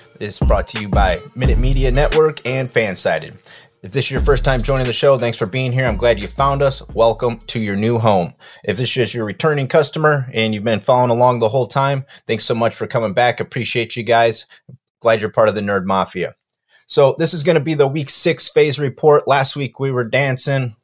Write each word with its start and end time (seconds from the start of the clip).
Is 0.21 0.39
brought 0.39 0.67
to 0.67 0.79
you 0.79 0.87
by 0.87 1.19
Minute 1.33 1.57
Media 1.57 1.89
Network 1.89 2.45
and 2.45 2.71
Fansided. 2.71 3.33
If 3.81 3.91
this 3.91 4.05
is 4.05 4.11
your 4.11 4.21
first 4.21 4.45
time 4.45 4.61
joining 4.61 4.85
the 4.85 4.93
show, 4.93 5.17
thanks 5.17 5.39
for 5.39 5.47
being 5.47 5.71
here. 5.71 5.85
I'm 5.85 5.97
glad 5.97 6.19
you 6.19 6.27
found 6.27 6.61
us. 6.61 6.87
Welcome 6.89 7.39
to 7.47 7.59
your 7.59 7.75
new 7.75 7.97
home. 7.97 8.35
If 8.63 8.77
this 8.77 8.95
is 8.95 9.15
your 9.15 9.25
returning 9.25 9.67
customer 9.67 10.29
and 10.31 10.53
you've 10.53 10.63
been 10.63 10.79
following 10.79 11.09
along 11.09 11.39
the 11.39 11.49
whole 11.49 11.65
time, 11.65 12.05
thanks 12.27 12.45
so 12.45 12.53
much 12.53 12.75
for 12.75 12.85
coming 12.85 13.13
back. 13.13 13.39
Appreciate 13.39 13.95
you 13.95 14.03
guys. 14.03 14.45
Glad 14.99 15.21
you're 15.21 15.31
part 15.31 15.49
of 15.49 15.55
the 15.55 15.61
Nerd 15.61 15.85
Mafia. 15.85 16.35
So, 16.85 17.15
this 17.17 17.33
is 17.33 17.43
going 17.43 17.55
to 17.55 17.59
be 17.59 17.73
the 17.73 17.87
week 17.87 18.11
six 18.11 18.47
phase 18.47 18.77
report. 18.77 19.27
Last 19.27 19.55
week 19.55 19.79
we 19.79 19.89
were 19.89 20.03
dancing, 20.03 20.75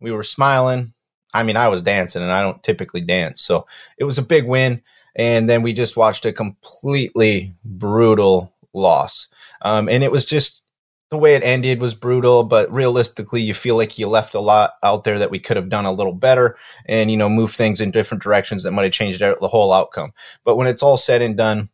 we 0.00 0.10
were 0.10 0.22
smiling, 0.22 0.94
I 1.34 1.42
mean, 1.42 1.58
I 1.58 1.68
was 1.68 1.82
dancing 1.82 2.22
and 2.22 2.32
I 2.32 2.40
don't 2.40 2.62
typically 2.62 3.02
dance. 3.02 3.42
So 3.42 3.66
it 3.98 4.04
was 4.04 4.16
a 4.16 4.22
big 4.22 4.46
win. 4.46 4.82
And 5.16 5.48
then 5.48 5.62
we 5.62 5.72
just 5.72 5.96
watched 5.96 6.26
a 6.26 6.32
completely 6.32 7.54
brutal 7.64 8.54
loss. 8.76 9.28
Um, 9.62 9.88
and 9.88 10.04
it 10.04 10.12
was 10.12 10.24
just 10.24 10.62
the 11.10 11.18
way 11.18 11.34
it 11.34 11.44
ended 11.44 11.80
was 11.80 11.94
brutal, 11.94 12.44
but 12.44 12.70
realistically, 12.72 13.40
you 13.40 13.54
feel 13.54 13.76
like 13.76 13.98
you 13.98 14.08
left 14.08 14.34
a 14.34 14.40
lot 14.40 14.74
out 14.82 15.04
there 15.04 15.18
that 15.18 15.30
we 15.30 15.38
could 15.38 15.56
have 15.56 15.68
done 15.68 15.86
a 15.86 15.92
little 15.92 16.12
better 16.12 16.56
and, 16.86 17.10
you 17.10 17.16
know, 17.16 17.28
move 17.28 17.52
things 17.52 17.80
in 17.80 17.92
different 17.92 18.22
directions 18.22 18.64
that 18.64 18.72
might 18.72 18.82
have 18.82 18.92
changed 18.92 19.20
the 19.20 19.48
whole 19.48 19.72
outcome. 19.72 20.12
But 20.44 20.56
when 20.56 20.66
it's 20.66 20.82
all 20.82 20.96
said 20.96 21.22
and 21.22 21.36
done, 21.36 21.70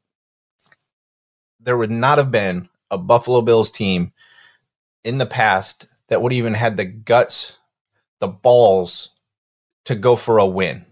there 1.61 1.79
would 1.79 1.91
not 1.91 2.19
have 2.19 2.31
been 2.31 2.69
a 2.91 2.99
Buffalo 2.99 3.41
Bills 3.41 3.71
team 3.71 4.13
in 5.05 5.19
the 5.19 5.27
past 5.27 5.87
that 6.09 6.21
would 6.21 6.33
even 6.33 6.55
had 6.55 6.77
the 6.77 6.85
guts, 6.85 7.57
the 8.21 8.29
balls 8.29 9.11
to 9.87 9.95
go 9.95 10.15
for 10.15 10.39
a 10.39 10.47
win. 10.47 10.85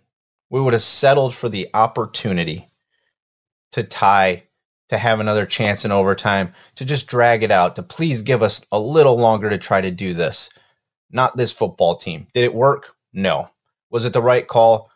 We 0.48 0.60
would 0.60 0.72
have 0.72 0.82
settled 0.82 1.34
for 1.34 1.48
the 1.48 1.68
opportunity 1.74 2.66
to 3.72 3.84
tie, 3.84 4.44
to 4.90 4.98
have 4.98 5.20
another 5.20 5.46
chance 5.46 5.84
in 5.84 5.92
overtime, 5.92 6.52
to 6.74 6.84
just 6.84 7.06
drag 7.06 7.44
it 7.44 7.52
out, 7.52 7.76
to 7.76 7.82
please 7.82 8.22
give 8.22 8.42
us 8.42 8.66
a 8.72 8.78
little 8.78 9.16
longer 9.16 9.48
to 9.48 9.56
try 9.56 9.80
to 9.80 9.90
do 9.90 10.12
this. 10.12 10.50
Not 11.12 11.36
this 11.36 11.52
football 11.52 11.96
team. 11.96 12.26
Did 12.34 12.44
it 12.44 12.54
work? 12.54 12.94
No. 13.12 13.50
Was 13.90 14.04
it 14.04 14.12
the 14.12 14.22
right 14.22 14.46
call? 14.46 14.90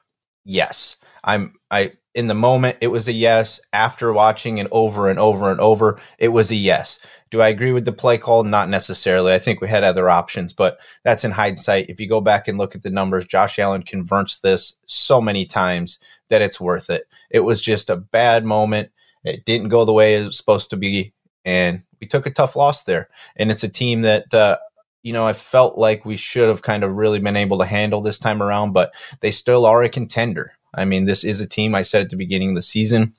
Yes. 0.45 0.97
I'm 1.23 1.55
I 1.71 1.93
in 2.15 2.27
the 2.27 2.35
moment 2.35 2.77
it 2.81 2.89
was 2.89 3.07
a 3.07 3.13
yes. 3.13 3.61
After 3.73 4.13
watching 4.13 4.59
it 4.59 4.67
over 4.73 5.09
and 5.09 5.19
over 5.19 5.51
and 5.51 5.61
over, 5.61 6.01
it 6.19 6.29
was 6.29 6.51
a 6.51 6.57
yes. 6.57 6.99
Do 7.31 7.41
I 7.41 7.49
agree 7.49 7.73
with 7.73 7.85
the 7.85 7.93
play 7.93 8.19
call? 8.19 8.45
Not 8.45 8.69
necessarily. 8.69 9.33
I 9.33 9.39
think 9.39 9.61
we 9.61 9.69
had 9.69 9.83
other 9.83 10.11
options, 10.11 10.53
but 10.53 10.79
that's 11.05 11.25
in 11.25 11.33
hindsight. 11.33 11.89
If 11.89 12.01
you 12.01 12.09
go 12.09 12.21
back 12.21 12.47
and 12.47 12.59
look 12.59 12.75
at 12.75 12.83
the 12.83 12.91
numbers, 12.91 13.27
Josh 13.27 13.59
Allen 13.59 13.83
converts 13.83 14.39
this 14.39 14.77
so 14.87 15.21
many 15.21 15.47
times 15.47 15.99
that 16.29 16.43
it's 16.43 16.61
worth 16.61 16.91
it. 16.91 17.09
It 17.31 17.41
was 17.41 17.61
just 17.61 17.91
a 17.91 17.97
bad 17.97 18.45
moment. 18.45 18.91
It 19.25 19.45
didn't 19.45 19.69
go 19.69 19.85
the 19.85 19.93
way 19.93 20.17
it 20.17 20.25
was 20.25 20.37
supposed 20.37 20.71
to 20.71 20.77
be, 20.77 21.13
and 21.45 21.83
we 22.01 22.07
took 22.07 22.27
a 22.27 22.31
tough 22.31 22.57
loss 22.57 22.85
there. 22.85 23.09
And 23.37 23.51
it's 23.51 23.65
a 23.65 23.69
team 23.69 24.03
that 24.03 24.33
uh, 24.33 24.59
you 25.03 25.13
know, 25.13 25.27
I 25.27 25.35
felt 25.35 25.77
like 25.77 26.05
we 26.05 26.17
should 26.17 26.49
have 26.49 26.63
kind 26.63 26.83
of 26.83 26.93
really 26.93 27.19
been 27.19 27.37
able 27.37 27.59
to 27.59 27.67
handle 27.67 28.01
this 28.01 28.19
time 28.19 28.43
around, 28.43 28.73
but 28.73 28.95
they 29.21 29.31
still 29.31 29.67
are 29.67 29.83
a 29.83 29.89
contender. 29.89 30.53
I 30.75 30.87
mean, 30.87 31.05
this 31.05 31.25
is 31.25 31.41
a 31.41 31.47
team 31.47 31.75
I 31.75 31.83
said 31.83 32.03
at 32.03 32.11
the 32.11 32.17
beginning 32.17 32.51
of 32.51 32.55
the 32.57 32.63
season 32.63 33.15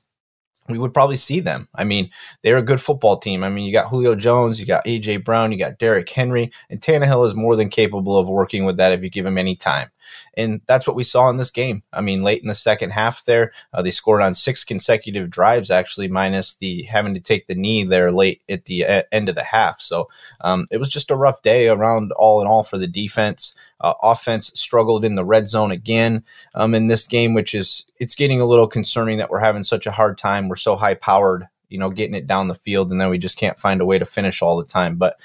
we 0.68 0.78
would 0.78 0.94
probably 0.94 1.16
see 1.16 1.40
them. 1.40 1.68
I 1.74 1.84
mean, 1.84 2.10
they're 2.42 2.58
a 2.58 2.62
good 2.62 2.80
football 2.80 3.18
team. 3.18 3.44
I 3.44 3.48
mean, 3.48 3.64
you 3.64 3.72
got 3.72 3.88
Julio 3.88 4.14
Jones, 4.14 4.60
you 4.60 4.66
got 4.66 4.84
AJ 4.84 5.24
Brown, 5.24 5.52
you 5.52 5.58
got 5.58 5.78
Derrick 5.78 6.10
Henry, 6.10 6.50
and 6.70 6.80
Tannehill 6.80 7.26
is 7.26 7.34
more 7.34 7.56
than 7.56 7.68
capable 7.68 8.18
of 8.18 8.28
working 8.28 8.64
with 8.64 8.76
that 8.78 8.92
if 8.92 9.02
you 9.02 9.10
give 9.10 9.26
him 9.26 9.38
any 9.38 9.54
time. 9.54 9.88
And 10.34 10.60
that's 10.66 10.86
what 10.86 10.96
we 10.96 11.04
saw 11.04 11.28
in 11.30 11.36
this 11.36 11.50
game. 11.50 11.82
I 11.92 12.00
mean, 12.00 12.22
late 12.22 12.42
in 12.42 12.48
the 12.48 12.54
second 12.54 12.90
half, 12.90 13.24
there 13.24 13.52
uh, 13.72 13.82
they 13.82 13.90
scored 13.90 14.22
on 14.22 14.34
six 14.34 14.64
consecutive 14.64 15.30
drives, 15.30 15.70
actually, 15.70 16.08
minus 16.08 16.54
the 16.54 16.82
having 16.84 17.14
to 17.14 17.20
take 17.20 17.46
the 17.46 17.54
knee 17.54 17.84
there 17.84 18.12
late 18.12 18.42
at 18.48 18.66
the 18.66 18.86
end 19.12 19.28
of 19.28 19.34
the 19.34 19.42
half. 19.42 19.80
So 19.80 20.08
um, 20.40 20.66
it 20.70 20.78
was 20.78 20.88
just 20.88 21.10
a 21.10 21.16
rough 21.16 21.42
day 21.42 21.68
around 21.68 22.12
all 22.12 22.40
in 22.40 22.46
all 22.46 22.62
for 22.62 22.78
the 22.78 22.86
defense. 22.86 23.54
Uh, 23.80 23.94
offense 24.02 24.50
struggled 24.54 25.04
in 25.04 25.14
the 25.14 25.24
red 25.24 25.48
zone 25.48 25.70
again 25.70 26.24
um, 26.54 26.74
in 26.74 26.88
this 26.88 27.06
game, 27.06 27.34
which 27.34 27.54
is 27.54 27.86
it's 27.98 28.14
getting 28.14 28.40
a 28.40 28.46
little 28.46 28.68
concerning 28.68 29.18
that 29.18 29.30
we're 29.30 29.38
having 29.38 29.64
such 29.64 29.86
a 29.86 29.90
hard 29.92 30.18
time. 30.18 30.48
We're 30.48 30.56
so 30.56 30.76
high 30.76 30.94
powered, 30.94 31.46
you 31.68 31.78
know, 31.78 31.90
getting 31.90 32.14
it 32.14 32.26
down 32.26 32.48
the 32.48 32.54
field, 32.54 32.90
and 32.90 33.00
then 33.00 33.10
we 33.10 33.18
just 33.18 33.38
can't 33.38 33.58
find 33.58 33.80
a 33.80 33.86
way 33.86 33.98
to 33.98 34.06
finish 34.06 34.42
all 34.42 34.56
the 34.56 34.64
time. 34.64 34.96
But 34.96 35.18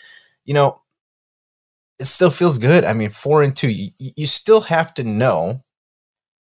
you 0.45 0.53
know, 0.53 0.80
it 2.01 2.07
still 2.07 2.31
feels 2.31 2.57
good. 2.57 2.83
I 2.83 2.93
mean, 2.93 3.11
four 3.11 3.43
and 3.43 3.55
two, 3.55 3.69
you, 3.69 3.91
you 3.99 4.25
still 4.25 4.61
have 4.61 4.91
to 4.95 5.03
know 5.03 5.63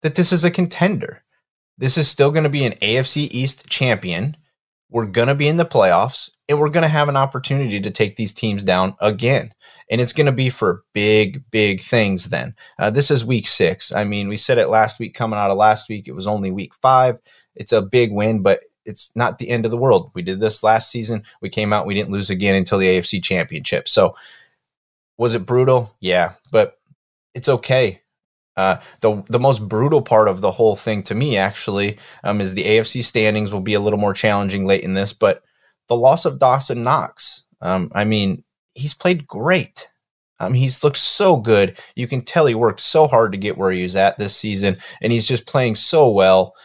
that 0.01 0.15
this 0.15 0.31
is 0.31 0.45
a 0.45 0.49
contender. 0.49 1.21
This 1.77 1.97
is 1.97 2.07
still 2.07 2.31
going 2.31 2.45
to 2.45 2.49
be 2.49 2.63
an 2.63 2.73
AFC 2.81 3.27
East 3.31 3.67
champion. 3.67 4.37
We're 4.89 5.05
going 5.05 5.27
to 5.27 5.35
be 5.35 5.49
in 5.49 5.57
the 5.57 5.65
playoffs, 5.65 6.29
and 6.47 6.57
we're 6.57 6.69
going 6.69 6.83
to 6.83 6.87
have 6.87 7.09
an 7.09 7.17
opportunity 7.17 7.81
to 7.81 7.91
take 7.91 8.15
these 8.15 8.33
teams 8.33 8.63
down 8.63 8.95
again. 9.01 9.53
And 9.89 9.99
it's 9.99 10.13
going 10.13 10.25
to 10.25 10.31
be 10.31 10.49
for 10.49 10.83
big, 10.93 11.43
big 11.51 11.81
things 11.81 12.29
then. 12.29 12.55
Uh, 12.79 12.89
this 12.89 13.11
is 13.11 13.25
week 13.25 13.45
six. 13.45 13.91
I 13.91 14.05
mean, 14.05 14.29
we 14.29 14.37
said 14.37 14.57
it 14.57 14.69
last 14.69 14.99
week, 14.99 15.13
coming 15.15 15.37
out 15.37 15.51
of 15.51 15.57
last 15.57 15.89
week, 15.89 16.07
it 16.07 16.13
was 16.13 16.27
only 16.27 16.51
week 16.51 16.73
five. 16.75 17.19
It's 17.55 17.73
a 17.73 17.81
big 17.81 18.13
win, 18.13 18.41
but 18.41 18.61
it's 18.85 19.11
not 19.15 19.37
the 19.37 19.49
end 19.49 19.65
of 19.65 19.71
the 19.71 19.77
world. 19.77 20.11
We 20.13 20.21
did 20.21 20.39
this 20.39 20.63
last 20.63 20.89
season. 20.89 21.23
We 21.41 21.49
came 21.49 21.73
out, 21.73 21.85
we 21.85 21.93
didn't 21.93 22.13
lose 22.13 22.29
again 22.29 22.55
until 22.55 22.77
the 22.77 22.87
AFC 22.87 23.21
championship. 23.21 23.89
So 23.89 24.15
was 25.21 25.35
it 25.35 25.45
brutal? 25.45 25.95
Yeah, 25.99 26.33
but 26.51 26.79
it's 27.35 27.47
okay. 27.47 28.01
Uh, 28.57 28.77
the 29.01 29.23
the 29.29 29.39
most 29.39 29.69
brutal 29.69 30.01
part 30.01 30.27
of 30.27 30.41
the 30.41 30.49
whole 30.49 30.75
thing 30.75 31.03
to 31.03 31.13
me 31.13 31.37
actually 31.37 31.99
um, 32.23 32.41
is 32.41 32.55
the 32.55 32.63
AFC 32.63 33.03
standings 33.03 33.53
will 33.53 33.61
be 33.61 33.75
a 33.75 33.79
little 33.79 33.99
more 33.99 34.15
challenging 34.15 34.65
late 34.65 34.81
in 34.81 34.95
this, 34.95 35.13
but 35.13 35.43
the 35.89 35.95
loss 35.95 36.25
of 36.25 36.39
Dawson 36.39 36.83
Knox. 36.83 37.43
Um, 37.61 37.91
I 37.93 38.03
mean, 38.03 38.43
he's 38.73 38.95
played 38.95 39.27
great. 39.27 39.87
Um, 40.39 40.55
he's 40.55 40.83
looked 40.83 40.97
so 40.97 41.37
good. 41.37 41.77
You 41.95 42.07
can 42.07 42.21
tell 42.21 42.47
he 42.47 42.55
worked 42.55 42.79
so 42.79 43.05
hard 43.05 43.31
to 43.33 43.37
get 43.37 43.59
where 43.59 43.69
he 43.71 43.83
was 43.83 43.95
at 43.95 44.17
this 44.17 44.35
season, 44.35 44.77
and 45.03 45.13
he's 45.13 45.27
just 45.27 45.45
playing 45.45 45.75
so 45.75 46.09
well. 46.09 46.55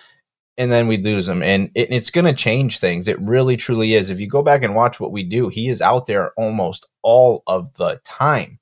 And 0.59 0.73
then 0.73 0.89
we 0.89 0.97
lose 0.97 1.29
him, 1.29 1.43
and 1.43 1.71
it, 1.75 1.93
it's 1.93 2.11
going 2.11 2.25
to 2.25 2.33
change 2.33 2.79
things. 2.79 3.09
It 3.09 3.21
really, 3.21 3.59
truly 3.59 3.93
is. 3.93 4.09
If 4.09 4.19
you 4.21 4.27
go 4.27 4.43
back 4.43 4.63
and 4.63 4.75
watch 4.75 4.99
what 4.99 5.13
we 5.13 5.23
do, 5.23 5.49
he 5.49 5.69
is 5.69 5.83
out 5.83 6.07
there 6.07 6.33
almost 6.39 6.89
all 7.03 7.43
of 7.47 7.75
the 7.75 8.01
time. 8.05 8.59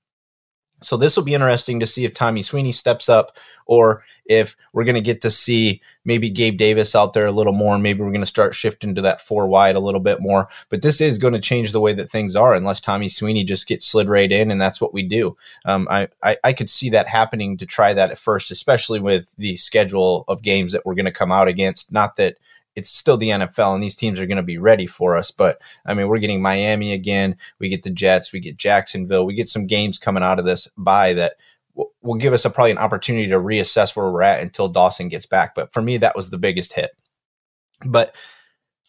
So 0.85 0.97
this 0.97 1.17
will 1.17 1.25
be 1.25 1.35
interesting 1.35 1.81
to 1.81 1.87
see 1.87 2.05
if 2.05 2.15
Tommy 2.15 2.43
Sweeney 2.43 2.73
steps 2.73 3.09
up 3.09 3.37
or 3.67 4.05
if 4.27 4.57
we're 4.73 4.85
going 4.85 4.95
to 4.95 5.01
get 5.01 5.21
to 5.23 5.31
see 5.31 5.81
maybe 6.05 6.29
Gabe 6.29 6.59
Davis 6.59 6.95
out 6.95 7.13
there 7.13 7.27
a 7.27 7.33
little 7.33 7.53
more. 7.53 7.79
Maybe 7.79 8.01
we're 8.01 8.11
going 8.11 8.21
to 8.21 8.27
start 8.27 8.55
shifting 8.55 8.95
to 8.95 9.03
that 9.03 9.21
four 9.21 9.47
wide 9.47 9.77
a 9.77 9.81
little 9.81 10.01
bit 10.01 10.21
more. 10.21 10.49
But 10.69 10.83
this 10.83 11.01
is 11.01 11.19
going 11.19 11.35
to 11.35 11.41
change 11.41 11.73
the 11.73 11.81
way 11.81 11.95
that 11.95 12.11
things 12.11 12.37
are 12.37 12.55
unless 12.55 12.81
Tommy 12.81 13.09
Sweeney 13.09 13.45
just 13.45 13.67
gets 13.67 13.87
slid 13.87 14.09
right 14.09 14.31
in 14.31 14.51
and 14.51 14.61
that's 14.61 14.81
what 14.81 14.95
we 14.95 15.03
do. 15.03 15.37
Um, 15.65 15.89
I, 15.91 16.09
I, 16.23 16.37
I 16.45 16.53
could 16.53 16.69
see 16.69 16.91
that 16.91 17.09
happening 17.09 17.57
to 17.59 17.67
try 17.67 17.95
that 17.95 18.11
at 18.11 18.19
first, 18.19 18.51
especially 18.51 19.01
with 19.01 19.35
the 19.37 19.57
schedule 19.57 20.25
of 20.29 20.43
games 20.43 20.73
that 20.73 20.85
we're 20.85 20.95
going 20.95 21.05
to 21.07 21.13
come 21.13 21.33
out 21.33 21.49
against. 21.49 21.91
Not 21.93 22.17
that 22.17 22.39
it's 22.77 22.91
still 22.91 23.17
the 23.17 23.31
NFL 23.31 23.75
and 23.75 23.83
these 23.83 23.97
teams 23.97 24.21
are 24.21 24.27
going 24.27 24.37
to 24.37 24.43
be 24.43 24.59
ready 24.59 24.87
for 24.87 25.17
us. 25.17 25.31
But 25.31 25.61
I 25.87 25.95
mean, 25.95 26.09
we're 26.09 26.19
getting 26.19 26.43
Miami 26.43 26.93
again. 26.93 27.37
We 27.59 27.69
get 27.69 27.83
the 27.83 27.91
Jets. 27.91 28.33
We 28.33 28.41
get 28.41 28.57
Jacksonville. 28.57 29.27
We 29.27 29.35
get 29.35 29.49
some 29.49 29.67
games 29.67 29.99
coming 29.99 30.23
out 30.23 30.39
of 30.39 30.45
this 30.45 30.69
by 30.77 31.13
that 31.15 31.35
will 32.03 32.15
give 32.15 32.33
us 32.33 32.45
a, 32.45 32.51
probably 32.51 32.71
an 32.71 32.79
opportunity 32.79 33.27
to 33.29 33.41
reassess 33.41 33.97
where 33.97 34.11
we're 34.11 34.23
at 34.23 34.41
until 34.41 34.69
Dawson 34.69 35.09
gets 35.09 35.27
back. 35.27 35.55
But 35.55 35.73
for 35.73 35.83
me, 35.83 35.97
that 35.99 36.17
was 36.17 36.31
the 36.31 36.39
biggest 36.39 36.73
hit. 36.73 36.91
But 37.85 38.15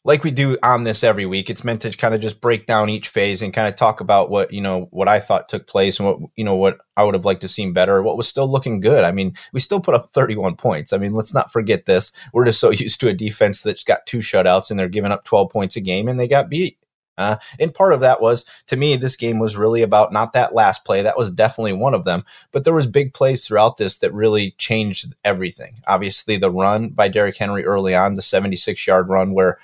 like 0.06 0.24
we 0.24 0.30
do 0.30 0.56
on 0.62 0.84
this 0.84 1.04
every 1.04 1.26
week, 1.26 1.50
it's 1.50 1.64
meant 1.64 1.82
to 1.82 1.90
kind 1.90 2.14
of 2.14 2.22
just 2.22 2.40
break 2.40 2.68
down 2.68 2.90
each 2.90 3.08
phase 3.08 3.42
and 3.42 3.52
kind 3.52 3.68
of 3.68 3.76
talk 3.76 4.02
about 4.02 4.30
what, 4.30 4.54
you 4.54 4.62
know, 4.62 4.88
what 4.92 5.08
I 5.08 5.20
thought 5.20 5.50
took 5.50 5.66
place 5.66 6.00
and 6.00 6.08
what, 6.08 6.20
you 6.36 6.44
know, 6.44 6.54
what 6.54 6.78
I 6.96 7.04
would 7.04 7.16
have 7.16 7.26
liked 7.26 7.42
to 7.42 7.48
seen 7.48 7.74
better, 7.74 8.04
what 8.04 8.16
was 8.16 8.28
still 8.28 8.50
looking 8.50 8.82
good. 8.82 9.04
I 9.04 9.12
mean, 9.12 9.34
we 9.52 9.60
still 9.60 9.82
put 9.82 9.96
up 9.96 10.14
31 10.14 10.58
points. 10.58 10.94
I 10.94 11.00
mean, 11.00 11.14
let's 11.14 11.34
not 11.34 11.52
forget 11.52 11.88
this. 11.88 12.12
We're 12.34 12.46
just 12.46 12.60
so 12.60 12.70
used 12.72 13.00
to 13.00 13.08
a 13.08 13.14
defense 13.14 13.64
that's 13.64 13.84
got 13.84 14.06
two 14.06 14.20
shutouts 14.20 14.70
and 14.70 14.80
they're 14.80 14.88
giving 14.88 15.12
up 15.12 15.24
12 15.26 15.52
points 15.52 15.76
a 15.76 15.82
game 15.82 16.08
and 16.08 16.20
they 16.20 16.28
got 16.28 16.50
beat. 16.50 16.78
Uh, 17.18 17.38
and 17.60 17.74
part 17.74 17.94
of 17.94 18.02
that 18.02 18.22
was 18.22 18.46
to 18.68 18.76
me 18.76 18.96
this 18.96 19.16
game 19.16 19.40
was 19.40 19.58
really 19.58 19.82
about 19.82 20.12
not 20.12 20.34
that 20.34 20.54
last 20.54 20.86
play. 20.86 21.02
That 21.02 21.18
was 21.18 21.32
definitely 21.32 21.74
one 21.74 21.94
of 21.94 22.04
them. 22.04 22.24
But 22.52 22.64
there 22.64 22.74
was 22.74 22.88
big 22.88 23.14
plays 23.14 23.46
throughout 23.46 23.78
this 23.78 24.00
that 24.00 24.14
really 24.14 24.52
changed 24.58 25.14
everything. 25.24 25.76
Obviously 25.88 26.38
the 26.38 26.52
run 26.52 26.90
by 26.90 27.08
Derrick 27.08 27.38
Henry 27.38 27.66
early 27.66 27.96
on 27.96 28.16
the 28.16 28.22
76 28.22 28.86
yard 28.86 29.10
run 29.10 29.34
where 29.34 29.60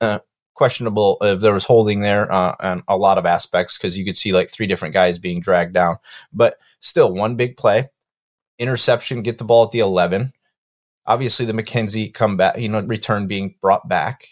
uh, 0.00 0.18
questionable 0.54 1.18
if 1.20 1.40
there 1.40 1.54
was 1.54 1.64
holding 1.64 2.00
there 2.00 2.30
uh, 2.32 2.54
on 2.60 2.82
a 2.88 2.96
lot 2.96 3.18
of 3.18 3.26
aspects 3.26 3.78
because 3.78 3.96
you 3.96 4.04
could 4.04 4.16
see 4.16 4.32
like 4.32 4.50
three 4.50 4.66
different 4.66 4.94
guys 4.94 5.18
being 5.18 5.40
dragged 5.40 5.74
down. 5.74 5.98
But 6.32 6.58
still 6.80 7.12
one 7.12 7.36
big 7.36 7.56
play 7.56 7.90
interception 8.58 9.22
get 9.22 9.38
the 9.38 9.44
ball 9.44 9.64
at 9.64 9.70
the 9.70 9.78
11 9.78 10.32
obviously 11.06 11.46
the 11.46 11.52
McKenzie 11.52 12.12
comeback 12.12 12.58
you 12.58 12.68
know 12.68 12.80
return 12.80 13.26
being 13.26 13.54
brought 13.60 13.88
back 13.88 14.28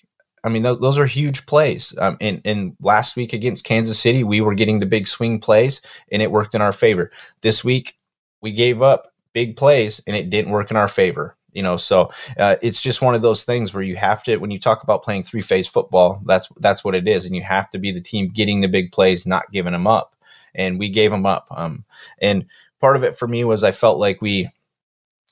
I 0.46 0.48
mean, 0.48 0.62
those, 0.62 0.78
those 0.78 0.96
are 0.96 1.06
huge 1.06 1.44
plays. 1.46 1.92
Um, 1.98 2.16
and, 2.20 2.40
and 2.44 2.76
last 2.80 3.16
week 3.16 3.32
against 3.32 3.64
Kansas 3.64 3.98
City, 3.98 4.22
we 4.22 4.40
were 4.40 4.54
getting 4.54 4.78
the 4.78 4.86
big 4.86 5.08
swing 5.08 5.40
plays 5.40 5.82
and 6.12 6.22
it 6.22 6.30
worked 6.30 6.54
in 6.54 6.62
our 6.62 6.72
favor. 6.72 7.10
This 7.42 7.64
week, 7.64 7.94
we 8.40 8.52
gave 8.52 8.80
up 8.80 9.12
big 9.32 9.56
plays 9.56 10.00
and 10.06 10.16
it 10.16 10.30
didn't 10.30 10.52
work 10.52 10.70
in 10.70 10.76
our 10.76 10.86
favor. 10.86 11.36
You 11.52 11.62
know, 11.62 11.76
so 11.76 12.12
uh, 12.38 12.56
it's 12.62 12.80
just 12.80 13.02
one 13.02 13.14
of 13.16 13.22
those 13.22 13.42
things 13.42 13.74
where 13.74 13.82
you 13.82 13.96
have 13.96 14.22
to, 14.24 14.36
when 14.36 14.52
you 14.52 14.60
talk 14.60 14.84
about 14.84 15.02
playing 15.02 15.24
three 15.24 15.40
phase 15.42 15.66
football, 15.66 16.20
that's 16.26 16.48
that's 16.58 16.84
what 16.84 16.94
it 16.94 17.08
is, 17.08 17.24
and 17.24 17.34
you 17.34 17.42
have 17.42 17.70
to 17.70 17.78
be 17.78 17.90
the 17.90 18.00
team 18.00 18.28
getting 18.28 18.60
the 18.60 18.68
big 18.68 18.92
plays, 18.92 19.24
not 19.24 19.50
giving 19.50 19.72
them 19.72 19.86
up. 19.86 20.14
And 20.54 20.78
we 20.78 20.90
gave 20.90 21.10
them 21.10 21.24
up. 21.24 21.48
Um, 21.50 21.86
and 22.20 22.44
part 22.78 22.94
of 22.94 23.04
it 23.04 23.16
for 23.16 23.26
me 23.26 23.42
was 23.42 23.64
I 23.64 23.72
felt 23.72 23.98
like 23.98 24.20
we 24.20 24.50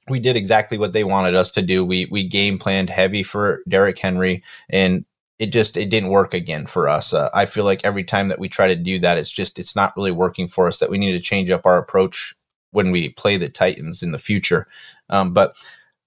we 0.08 0.20
did 0.20 0.36
exactly 0.36 0.78
what 0.78 0.92
they 0.92 1.04
wanted 1.04 1.34
us 1.34 1.50
to 1.52 1.62
do. 1.62 1.84
We 1.84 2.06
we 2.06 2.26
game 2.26 2.58
planned 2.58 2.90
heavy 2.90 3.22
for 3.22 3.62
Derrick 3.68 3.98
Henry, 3.98 4.42
and 4.68 5.04
it 5.38 5.46
just 5.46 5.76
it 5.76 5.90
didn't 5.90 6.10
work 6.10 6.34
again 6.34 6.66
for 6.66 6.88
us. 6.88 7.12
Uh, 7.12 7.30
I 7.34 7.46
feel 7.46 7.64
like 7.64 7.80
every 7.84 8.04
time 8.04 8.28
that 8.28 8.38
we 8.38 8.48
try 8.48 8.66
to 8.66 8.76
do 8.76 8.98
that, 9.00 9.18
it's 9.18 9.30
just 9.30 9.58
it's 9.58 9.74
not 9.74 9.96
really 9.96 10.12
working 10.12 10.48
for 10.48 10.66
us. 10.68 10.78
That 10.78 10.90
we 10.90 10.98
need 10.98 11.12
to 11.12 11.20
change 11.20 11.50
up 11.50 11.66
our 11.66 11.78
approach 11.78 12.34
when 12.70 12.90
we 12.90 13.10
play 13.10 13.36
the 13.36 13.48
Titans 13.48 14.02
in 14.02 14.12
the 14.12 14.18
future. 14.18 14.66
Um, 15.08 15.32
but 15.32 15.54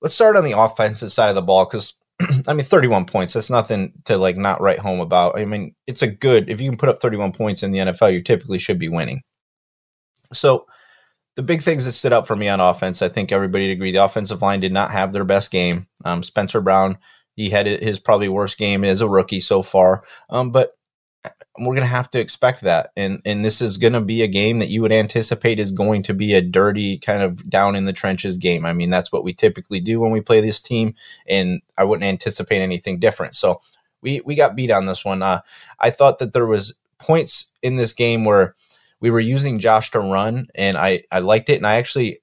let's 0.01 0.15
start 0.15 0.35
on 0.35 0.43
the 0.43 0.57
offensive 0.57 1.11
side 1.11 1.29
of 1.29 1.35
the 1.35 1.41
ball 1.41 1.65
because 1.65 1.93
I 2.47 2.53
mean, 2.53 2.65
31 2.65 3.05
points. 3.05 3.33
That's 3.33 3.49
nothing 3.49 3.93
to 4.05 4.17
like 4.17 4.37
not 4.37 4.61
write 4.61 4.79
home 4.79 4.99
about. 4.99 5.37
I 5.37 5.45
mean, 5.45 5.75
it's 5.87 6.01
a 6.01 6.07
good 6.07 6.49
if 6.49 6.61
you 6.61 6.69
can 6.69 6.77
put 6.77 6.89
up 6.89 7.01
31 7.01 7.31
points 7.31 7.63
in 7.63 7.71
the 7.71 7.79
NFL, 7.79 8.13
you 8.13 8.21
typically 8.21 8.59
should 8.59 8.79
be 8.79 8.89
winning. 8.89 9.23
So 10.33 10.67
the 11.37 11.43
big 11.43 11.61
things 11.61 11.85
that 11.85 11.91
stood 11.91 12.11
out 12.11 12.25
for 12.25 12.35
me 12.35 12.49
on 12.49 12.59
offense, 12.59 13.03
I 13.03 13.09
think 13.09 13.31
everybody 13.31 13.67
would 13.67 13.73
agree. 13.73 13.91
The 13.91 14.03
offensive 14.03 14.41
line 14.41 14.59
did 14.59 14.73
not 14.73 14.89
have 14.89 15.13
their 15.13 15.23
best 15.23 15.51
game. 15.51 15.85
Um, 16.03 16.23
Spencer 16.23 16.61
Brown, 16.61 16.97
he 17.35 17.51
had 17.51 17.67
his 17.67 17.99
probably 17.99 18.27
worst 18.27 18.57
game 18.57 18.83
as 18.83 19.01
a 19.01 19.07
rookie 19.07 19.39
so 19.39 19.61
far. 19.61 20.03
Um, 20.31 20.49
but 20.49 20.75
we're 21.59 21.75
going 21.75 21.81
to 21.81 21.85
have 21.85 22.09
to 22.11 22.19
expect 22.19 22.61
that. 22.61 22.89
And, 22.97 23.21
and 23.23 23.45
this 23.45 23.61
is 23.61 23.77
going 23.77 23.93
to 23.93 24.01
be 24.01 24.23
a 24.23 24.27
game 24.27 24.57
that 24.57 24.69
you 24.69 24.81
would 24.81 24.91
anticipate 24.91 25.59
is 25.59 25.71
going 25.71 26.01
to 26.03 26.15
be 26.15 26.33
a 26.33 26.41
dirty 26.41 26.97
kind 26.97 27.21
of 27.21 27.47
down 27.47 27.75
in 27.75 27.85
the 27.85 27.93
trenches 27.93 28.39
game. 28.39 28.65
I 28.65 28.73
mean, 28.73 28.89
that's 28.89 29.11
what 29.11 29.23
we 29.23 29.31
typically 29.31 29.79
do 29.79 29.99
when 29.99 30.09
we 30.09 30.21
play 30.21 30.41
this 30.41 30.59
team. 30.59 30.95
And 31.27 31.61
I 31.77 31.83
wouldn't 31.83 32.09
anticipate 32.09 32.61
anything 32.63 32.97
different. 32.97 33.35
So 33.35 33.61
we, 34.01 34.21
we 34.25 34.33
got 34.33 34.55
beat 34.55 34.71
on 34.71 34.87
this 34.87 35.05
one. 35.05 35.21
Uh, 35.21 35.41
I 35.79 35.91
thought 35.91 36.17
that 36.17 36.33
there 36.33 36.47
was 36.47 36.73
points 36.97 37.51
in 37.61 37.75
this 37.75 37.93
game 37.93 38.25
where– 38.25 38.55
we 38.99 39.11
were 39.11 39.19
using 39.19 39.59
Josh 39.59 39.91
to 39.91 39.99
run, 39.99 40.47
and 40.55 40.77
I 40.77 41.03
I 41.11 41.19
liked 41.19 41.49
it, 41.49 41.57
and 41.57 41.67
I 41.67 41.75
actually 41.75 42.21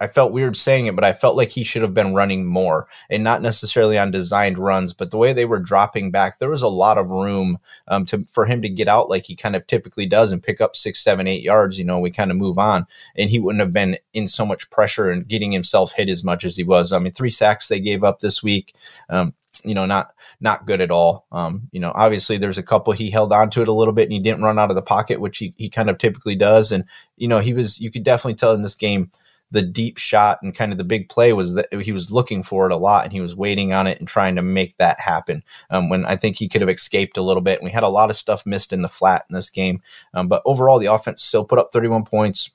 I 0.00 0.06
felt 0.06 0.32
weird 0.32 0.56
saying 0.56 0.86
it, 0.86 0.94
but 0.94 1.04
I 1.04 1.12
felt 1.12 1.36
like 1.36 1.50
he 1.50 1.62
should 1.62 1.82
have 1.82 1.94
been 1.94 2.14
running 2.14 2.44
more 2.44 2.88
and 3.10 3.22
not 3.22 3.42
necessarily 3.42 3.98
on 3.98 4.10
designed 4.10 4.58
runs, 4.58 4.92
but 4.92 5.10
the 5.10 5.18
way 5.18 5.32
they 5.32 5.44
were 5.44 5.58
dropping 5.58 6.10
back, 6.10 6.38
there 6.38 6.48
was 6.48 6.62
a 6.62 6.68
lot 6.68 6.98
of 6.98 7.10
room 7.10 7.58
um, 7.88 8.04
to 8.06 8.24
for 8.24 8.46
him 8.46 8.62
to 8.62 8.68
get 8.68 8.88
out 8.88 9.10
like 9.10 9.24
he 9.24 9.36
kind 9.36 9.54
of 9.54 9.66
typically 9.66 10.06
does 10.06 10.32
and 10.32 10.42
pick 10.42 10.60
up 10.60 10.76
six, 10.76 11.02
seven, 11.02 11.26
eight 11.26 11.42
yards. 11.42 11.78
You 11.78 11.84
know, 11.84 11.98
we 11.98 12.10
kind 12.10 12.30
of 12.30 12.36
move 12.36 12.58
on, 12.58 12.86
and 13.16 13.30
he 13.30 13.38
wouldn't 13.38 13.60
have 13.60 13.72
been 13.72 13.98
in 14.12 14.26
so 14.26 14.44
much 14.46 14.70
pressure 14.70 15.10
and 15.10 15.28
getting 15.28 15.52
himself 15.52 15.92
hit 15.92 16.08
as 16.08 16.24
much 16.24 16.44
as 16.44 16.56
he 16.56 16.64
was. 16.64 16.92
I 16.92 16.98
mean, 16.98 17.12
three 17.12 17.30
sacks 17.30 17.68
they 17.68 17.80
gave 17.80 18.02
up 18.02 18.20
this 18.20 18.42
week. 18.42 18.74
Um, 19.08 19.34
you 19.66 19.74
know, 19.74 19.86
not 19.86 20.14
not 20.40 20.66
good 20.66 20.80
at 20.80 20.90
all. 20.90 21.26
Um, 21.32 21.68
you 21.72 21.80
know, 21.80 21.92
obviously 21.94 22.38
there's 22.38 22.58
a 22.58 22.62
couple 22.62 22.92
he 22.92 23.10
held 23.10 23.32
on 23.32 23.50
to 23.50 23.62
it 23.62 23.68
a 23.68 23.72
little 23.72 23.92
bit 23.92 24.04
and 24.04 24.12
he 24.12 24.20
didn't 24.20 24.42
run 24.42 24.58
out 24.58 24.70
of 24.70 24.76
the 24.76 24.82
pocket, 24.82 25.20
which 25.20 25.38
he, 25.38 25.54
he 25.56 25.68
kind 25.68 25.90
of 25.90 25.98
typically 25.98 26.36
does. 26.36 26.72
And, 26.72 26.84
you 27.16 27.28
know, 27.28 27.40
he 27.40 27.52
was 27.52 27.80
you 27.80 27.90
could 27.90 28.04
definitely 28.04 28.34
tell 28.34 28.52
in 28.52 28.62
this 28.62 28.74
game 28.74 29.10
the 29.50 29.62
deep 29.62 29.96
shot 29.96 30.40
and 30.42 30.54
kind 30.54 30.72
of 30.72 30.78
the 30.78 30.84
big 30.84 31.08
play 31.08 31.32
was 31.32 31.54
that 31.54 31.72
he 31.72 31.92
was 31.92 32.10
looking 32.10 32.42
for 32.42 32.66
it 32.66 32.72
a 32.72 32.76
lot 32.76 33.04
and 33.04 33.12
he 33.12 33.20
was 33.20 33.36
waiting 33.36 33.72
on 33.72 33.86
it 33.86 33.98
and 33.98 34.08
trying 34.08 34.34
to 34.34 34.42
make 34.42 34.76
that 34.78 34.98
happen. 34.98 35.42
Um, 35.70 35.88
when 35.88 36.04
I 36.04 36.16
think 36.16 36.36
he 36.36 36.48
could 36.48 36.62
have 36.62 36.70
escaped 36.70 37.16
a 37.16 37.22
little 37.22 37.42
bit. 37.42 37.60
And 37.60 37.64
we 37.64 37.70
had 37.70 37.84
a 37.84 37.88
lot 37.88 38.10
of 38.10 38.16
stuff 38.16 38.44
missed 38.44 38.72
in 38.72 38.82
the 38.82 38.88
flat 38.88 39.24
in 39.30 39.34
this 39.34 39.50
game. 39.50 39.82
Um, 40.14 40.28
but 40.28 40.42
overall, 40.44 40.78
the 40.78 40.92
offense 40.92 41.22
still 41.22 41.44
put 41.44 41.58
up 41.58 41.70
31 41.72 42.04
points. 42.04 42.50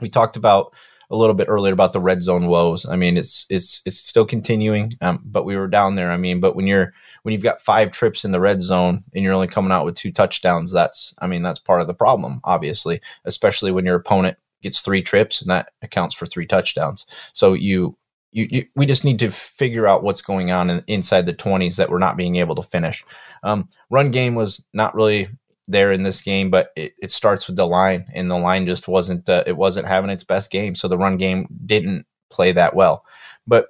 We 0.00 0.08
talked 0.08 0.36
about 0.36 0.74
a 1.10 1.16
little 1.16 1.34
bit 1.34 1.48
earlier 1.48 1.72
about 1.72 1.92
the 1.92 2.00
red 2.00 2.22
zone 2.22 2.46
woes. 2.46 2.86
I 2.86 2.96
mean, 2.96 3.16
it's 3.16 3.46
it's 3.50 3.82
it's 3.84 3.98
still 3.98 4.24
continuing, 4.24 4.92
um, 5.00 5.22
but 5.24 5.44
we 5.44 5.56
were 5.56 5.66
down 5.66 5.96
there. 5.96 6.10
I 6.10 6.16
mean, 6.16 6.40
but 6.40 6.54
when 6.54 6.66
you're 6.66 6.92
when 7.22 7.32
you've 7.32 7.42
got 7.42 7.60
five 7.60 7.90
trips 7.90 8.24
in 8.24 8.32
the 8.32 8.40
red 8.40 8.62
zone 8.62 9.04
and 9.14 9.24
you're 9.24 9.34
only 9.34 9.48
coming 9.48 9.72
out 9.72 9.84
with 9.84 9.96
two 9.96 10.12
touchdowns, 10.12 10.72
that's 10.72 11.14
I 11.18 11.26
mean 11.26 11.42
that's 11.42 11.58
part 11.58 11.80
of 11.80 11.86
the 11.86 11.94
problem, 11.94 12.40
obviously, 12.44 13.00
especially 13.24 13.72
when 13.72 13.84
your 13.84 13.96
opponent 13.96 14.38
gets 14.62 14.80
three 14.80 15.02
trips 15.02 15.40
and 15.40 15.50
that 15.50 15.72
accounts 15.82 16.14
for 16.14 16.26
three 16.26 16.46
touchdowns. 16.46 17.06
So 17.32 17.54
you 17.54 17.96
you, 18.32 18.46
you, 18.48 18.66
we 18.76 18.86
just 18.86 19.04
need 19.04 19.18
to 19.18 19.30
figure 19.30 19.88
out 19.88 20.04
what's 20.04 20.22
going 20.22 20.52
on 20.52 20.70
in, 20.70 20.84
inside 20.86 21.26
the 21.26 21.34
20s 21.34 21.76
that 21.76 21.90
we're 21.90 21.98
not 21.98 22.16
being 22.16 22.36
able 22.36 22.54
to 22.54 22.62
finish. 22.62 23.04
Um, 23.42 23.68
run 23.90 24.12
game 24.12 24.36
was 24.36 24.64
not 24.72 24.94
really 24.94 25.28
there 25.70 25.92
in 25.92 26.02
this 26.02 26.20
game, 26.20 26.50
but 26.50 26.70
it, 26.76 26.94
it 27.00 27.10
starts 27.10 27.46
with 27.46 27.56
the 27.56 27.66
line, 27.66 28.06
and 28.14 28.30
the 28.30 28.38
line 28.38 28.66
just 28.66 28.88
wasn't 28.88 29.28
uh, 29.28 29.44
it 29.46 29.56
wasn't 29.56 29.86
having 29.86 30.10
its 30.10 30.24
best 30.24 30.50
game. 30.50 30.74
So 30.74 30.88
the 30.88 30.98
run 30.98 31.16
game 31.16 31.46
didn't 31.66 32.06
play 32.30 32.52
that 32.52 32.74
well. 32.74 33.04
But 33.46 33.68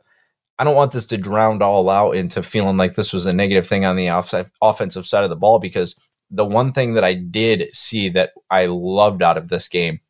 I 0.59 0.65
don't 0.65 0.77
want 0.77 0.93
this 0.93 1.07
to 1.09 1.17
drown 1.17 1.63
all 1.63 1.89
out 1.89 2.13
into 2.13 2.43
feeling 2.43 2.77
like 2.77 2.95
this 2.95 3.13
was 3.13 3.27
a 3.27 3.33
negative 3.33 3.67
thing 3.67 3.85
on 3.85 3.97
the 3.97 4.11
off- 4.11 4.35
offensive 4.61 5.07
side 5.07 5.25
of 5.25 5.31
the 5.31 5.37
ball 5.37 5.59
because 5.59 5.97
the 6.31 6.45
one 6.45 6.73
thing 6.73 6.95
that 6.95 7.05
I 7.05 7.15
did 7.15 7.75
see 7.75 8.09
that 8.11 8.33
I 8.51 8.67
loved 8.67 9.23
out 9.23 9.39
of 9.39 9.49
this 9.49 9.69
game 9.69 10.01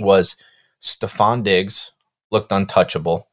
was 0.00 0.36
Stefon 0.82 1.42
Diggs 1.42 1.92
looked 2.30 2.52
untouchable. 2.52 3.28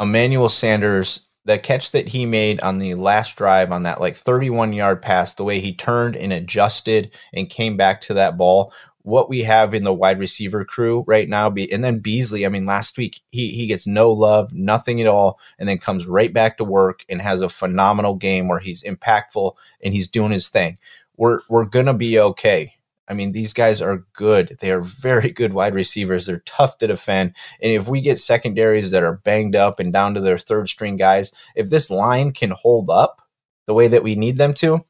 Emmanuel 0.00 0.48
Sanders, 0.48 1.25
the 1.46 1.58
catch 1.58 1.92
that 1.92 2.08
he 2.08 2.26
made 2.26 2.60
on 2.60 2.78
the 2.78 2.94
last 2.94 3.36
drive 3.36 3.72
on 3.72 3.82
that 3.82 4.00
like 4.00 4.16
31 4.16 4.72
yard 4.72 5.00
pass, 5.00 5.32
the 5.32 5.44
way 5.44 5.60
he 5.60 5.72
turned 5.72 6.16
and 6.16 6.32
adjusted 6.32 7.12
and 7.32 7.48
came 7.48 7.76
back 7.76 8.00
to 8.02 8.14
that 8.14 8.36
ball 8.36 8.72
what 9.06 9.28
we 9.28 9.42
have 9.42 9.72
in 9.72 9.84
the 9.84 9.94
wide 9.94 10.18
receiver 10.18 10.64
crew 10.64 11.04
right 11.06 11.28
now. 11.28 11.48
Be 11.48 11.72
and 11.72 11.84
then 11.84 12.00
Beasley. 12.00 12.44
I 12.44 12.48
mean, 12.48 12.66
last 12.66 12.98
week 12.98 13.20
he 13.30 13.52
he 13.52 13.68
gets 13.68 13.86
no 13.86 14.10
love, 14.10 14.52
nothing 14.52 15.00
at 15.00 15.06
all, 15.06 15.38
and 15.60 15.68
then 15.68 15.78
comes 15.78 16.08
right 16.08 16.32
back 16.32 16.58
to 16.58 16.64
work 16.64 17.04
and 17.08 17.22
has 17.22 17.40
a 17.40 17.48
phenomenal 17.48 18.16
game 18.16 18.48
where 18.48 18.58
he's 18.58 18.82
impactful 18.82 19.52
and 19.80 19.94
he's 19.94 20.08
doing 20.08 20.32
his 20.32 20.48
thing. 20.48 20.78
We're 21.16 21.40
we're 21.48 21.66
gonna 21.66 21.94
be 21.94 22.18
okay. 22.18 22.75
I 23.08 23.14
mean, 23.14 23.32
these 23.32 23.52
guys 23.52 23.80
are 23.80 24.04
good. 24.14 24.56
They 24.60 24.70
are 24.70 24.80
very 24.80 25.30
good 25.30 25.52
wide 25.52 25.74
receivers. 25.74 26.26
They're 26.26 26.42
tough 26.46 26.78
to 26.78 26.86
defend. 26.86 27.34
And 27.60 27.72
if 27.72 27.88
we 27.88 28.00
get 28.00 28.18
secondaries 28.18 28.90
that 28.90 29.02
are 29.02 29.18
banged 29.18 29.56
up 29.56 29.78
and 29.78 29.92
down 29.92 30.14
to 30.14 30.20
their 30.20 30.38
third 30.38 30.68
string 30.68 30.96
guys, 30.96 31.32
if 31.54 31.70
this 31.70 31.90
line 31.90 32.32
can 32.32 32.50
hold 32.50 32.90
up 32.90 33.22
the 33.66 33.74
way 33.74 33.88
that 33.88 34.02
we 34.02 34.14
need 34.16 34.38
them 34.38 34.54
to, 34.54 34.84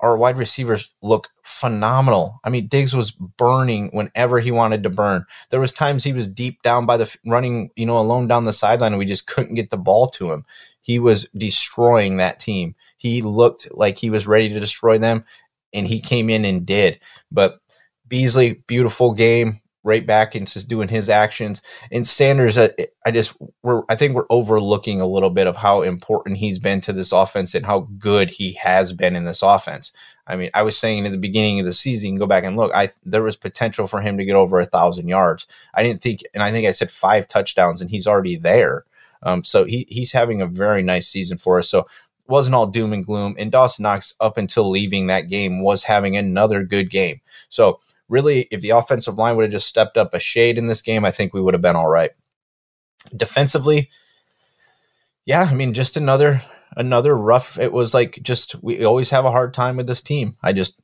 our 0.00 0.16
wide 0.16 0.36
receivers 0.36 0.94
look 1.02 1.28
phenomenal. 1.42 2.38
I 2.44 2.50
mean, 2.50 2.68
Diggs 2.68 2.94
was 2.94 3.12
burning 3.12 3.88
whenever 3.92 4.40
he 4.40 4.50
wanted 4.50 4.82
to 4.82 4.90
burn. 4.90 5.24
There 5.50 5.60
was 5.60 5.72
times 5.72 6.04
he 6.04 6.12
was 6.12 6.28
deep 6.28 6.62
down 6.62 6.86
by 6.86 6.98
the 6.98 7.16
running, 7.24 7.70
you 7.76 7.86
know, 7.86 7.98
alone 7.98 8.26
down 8.26 8.44
the 8.44 8.52
sideline, 8.52 8.92
and 8.92 8.98
we 8.98 9.06
just 9.06 9.26
couldn't 9.26 9.54
get 9.54 9.70
the 9.70 9.78
ball 9.78 10.08
to 10.10 10.32
him. 10.32 10.44
He 10.82 10.98
was 10.98 11.28
destroying 11.36 12.18
that 12.18 12.40
team. 12.40 12.74
He 12.98 13.22
looked 13.22 13.68
like 13.72 13.98
he 13.98 14.10
was 14.10 14.26
ready 14.26 14.50
to 14.50 14.60
destroy 14.60 14.98
them, 14.98 15.24
and 15.72 15.86
he 15.86 16.00
came 16.00 16.30
in 16.30 16.44
and 16.44 16.66
did. 16.66 17.00
But 17.30 17.58
Beasley, 18.08 18.62
beautiful 18.66 19.12
game 19.12 19.60
right 19.86 20.04
back 20.04 20.34
and 20.34 20.50
just 20.50 20.68
doing 20.68 20.88
his 20.88 21.08
actions. 21.08 21.62
And 21.92 22.06
Sanders, 22.06 22.58
I, 22.58 22.70
I 23.06 23.12
just 23.12 23.36
we're 23.62 23.82
I 23.88 23.94
think 23.94 24.14
we're 24.14 24.26
overlooking 24.30 25.00
a 25.00 25.06
little 25.06 25.30
bit 25.30 25.46
of 25.46 25.56
how 25.56 25.82
important 25.82 26.38
he's 26.38 26.58
been 26.58 26.80
to 26.82 26.92
this 26.92 27.12
offense 27.12 27.54
and 27.54 27.64
how 27.64 27.88
good 27.98 28.28
he 28.28 28.52
has 28.54 28.92
been 28.92 29.14
in 29.14 29.24
this 29.24 29.42
offense. 29.42 29.92
I 30.26 30.36
mean, 30.36 30.50
I 30.54 30.62
was 30.62 30.76
saying 30.76 31.06
in 31.06 31.12
the 31.12 31.18
beginning 31.18 31.60
of 31.60 31.66
the 31.66 31.72
season, 31.72 32.16
go 32.16 32.26
back 32.26 32.44
and 32.44 32.56
look, 32.56 32.72
I 32.74 32.90
there 33.04 33.22
was 33.22 33.36
potential 33.36 33.86
for 33.86 34.00
him 34.00 34.18
to 34.18 34.24
get 34.24 34.34
over 34.34 34.58
a 34.58 34.66
thousand 34.66 35.08
yards. 35.08 35.46
I 35.72 35.84
didn't 35.84 36.02
think, 36.02 36.22
and 36.34 36.42
I 36.42 36.50
think 36.50 36.66
I 36.66 36.72
said 36.72 36.90
five 36.90 37.28
touchdowns, 37.28 37.80
and 37.80 37.88
he's 37.88 38.08
already 38.08 38.36
there. 38.36 38.84
Um, 39.22 39.44
so 39.44 39.64
he 39.64 39.86
he's 39.88 40.12
having 40.12 40.42
a 40.42 40.46
very 40.46 40.82
nice 40.82 41.08
season 41.08 41.38
for 41.38 41.58
us. 41.58 41.68
So 41.68 41.86
wasn't 42.28 42.54
all 42.54 42.66
doom 42.66 42.92
and 42.92 43.04
gloom. 43.04 43.34
And 43.38 43.52
Dawson 43.52 43.82
Knox, 43.82 44.14
up 44.20 44.36
until 44.36 44.68
leaving 44.68 45.06
that 45.06 45.28
game, 45.28 45.62
was 45.62 45.84
having 45.84 46.16
another 46.16 46.64
good 46.64 46.90
game. 46.90 47.20
So 47.48 47.80
really, 48.08 48.48
if 48.50 48.60
the 48.60 48.70
offensive 48.70 49.16
line 49.16 49.36
would 49.36 49.44
have 49.44 49.52
just 49.52 49.68
stepped 49.68 49.96
up 49.96 50.14
a 50.14 50.20
shade 50.20 50.58
in 50.58 50.66
this 50.66 50.82
game, 50.82 51.04
I 51.04 51.10
think 51.10 51.32
we 51.32 51.40
would 51.40 51.54
have 51.54 51.62
been 51.62 51.76
all 51.76 51.88
right. 51.88 52.10
Defensively, 53.16 53.90
yeah, 55.24 55.42
I 55.42 55.54
mean, 55.54 55.74
just 55.74 55.96
another 55.96 56.42
another 56.76 57.16
rough. 57.16 57.58
It 57.58 57.72
was 57.72 57.94
like 57.94 58.18
just 58.22 58.54
we 58.62 58.84
always 58.84 59.10
have 59.10 59.24
a 59.24 59.30
hard 59.30 59.54
time 59.54 59.76
with 59.76 59.86
this 59.86 60.02
team. 60.02 60.36
I 60.42 60.52
just 60.52 60.80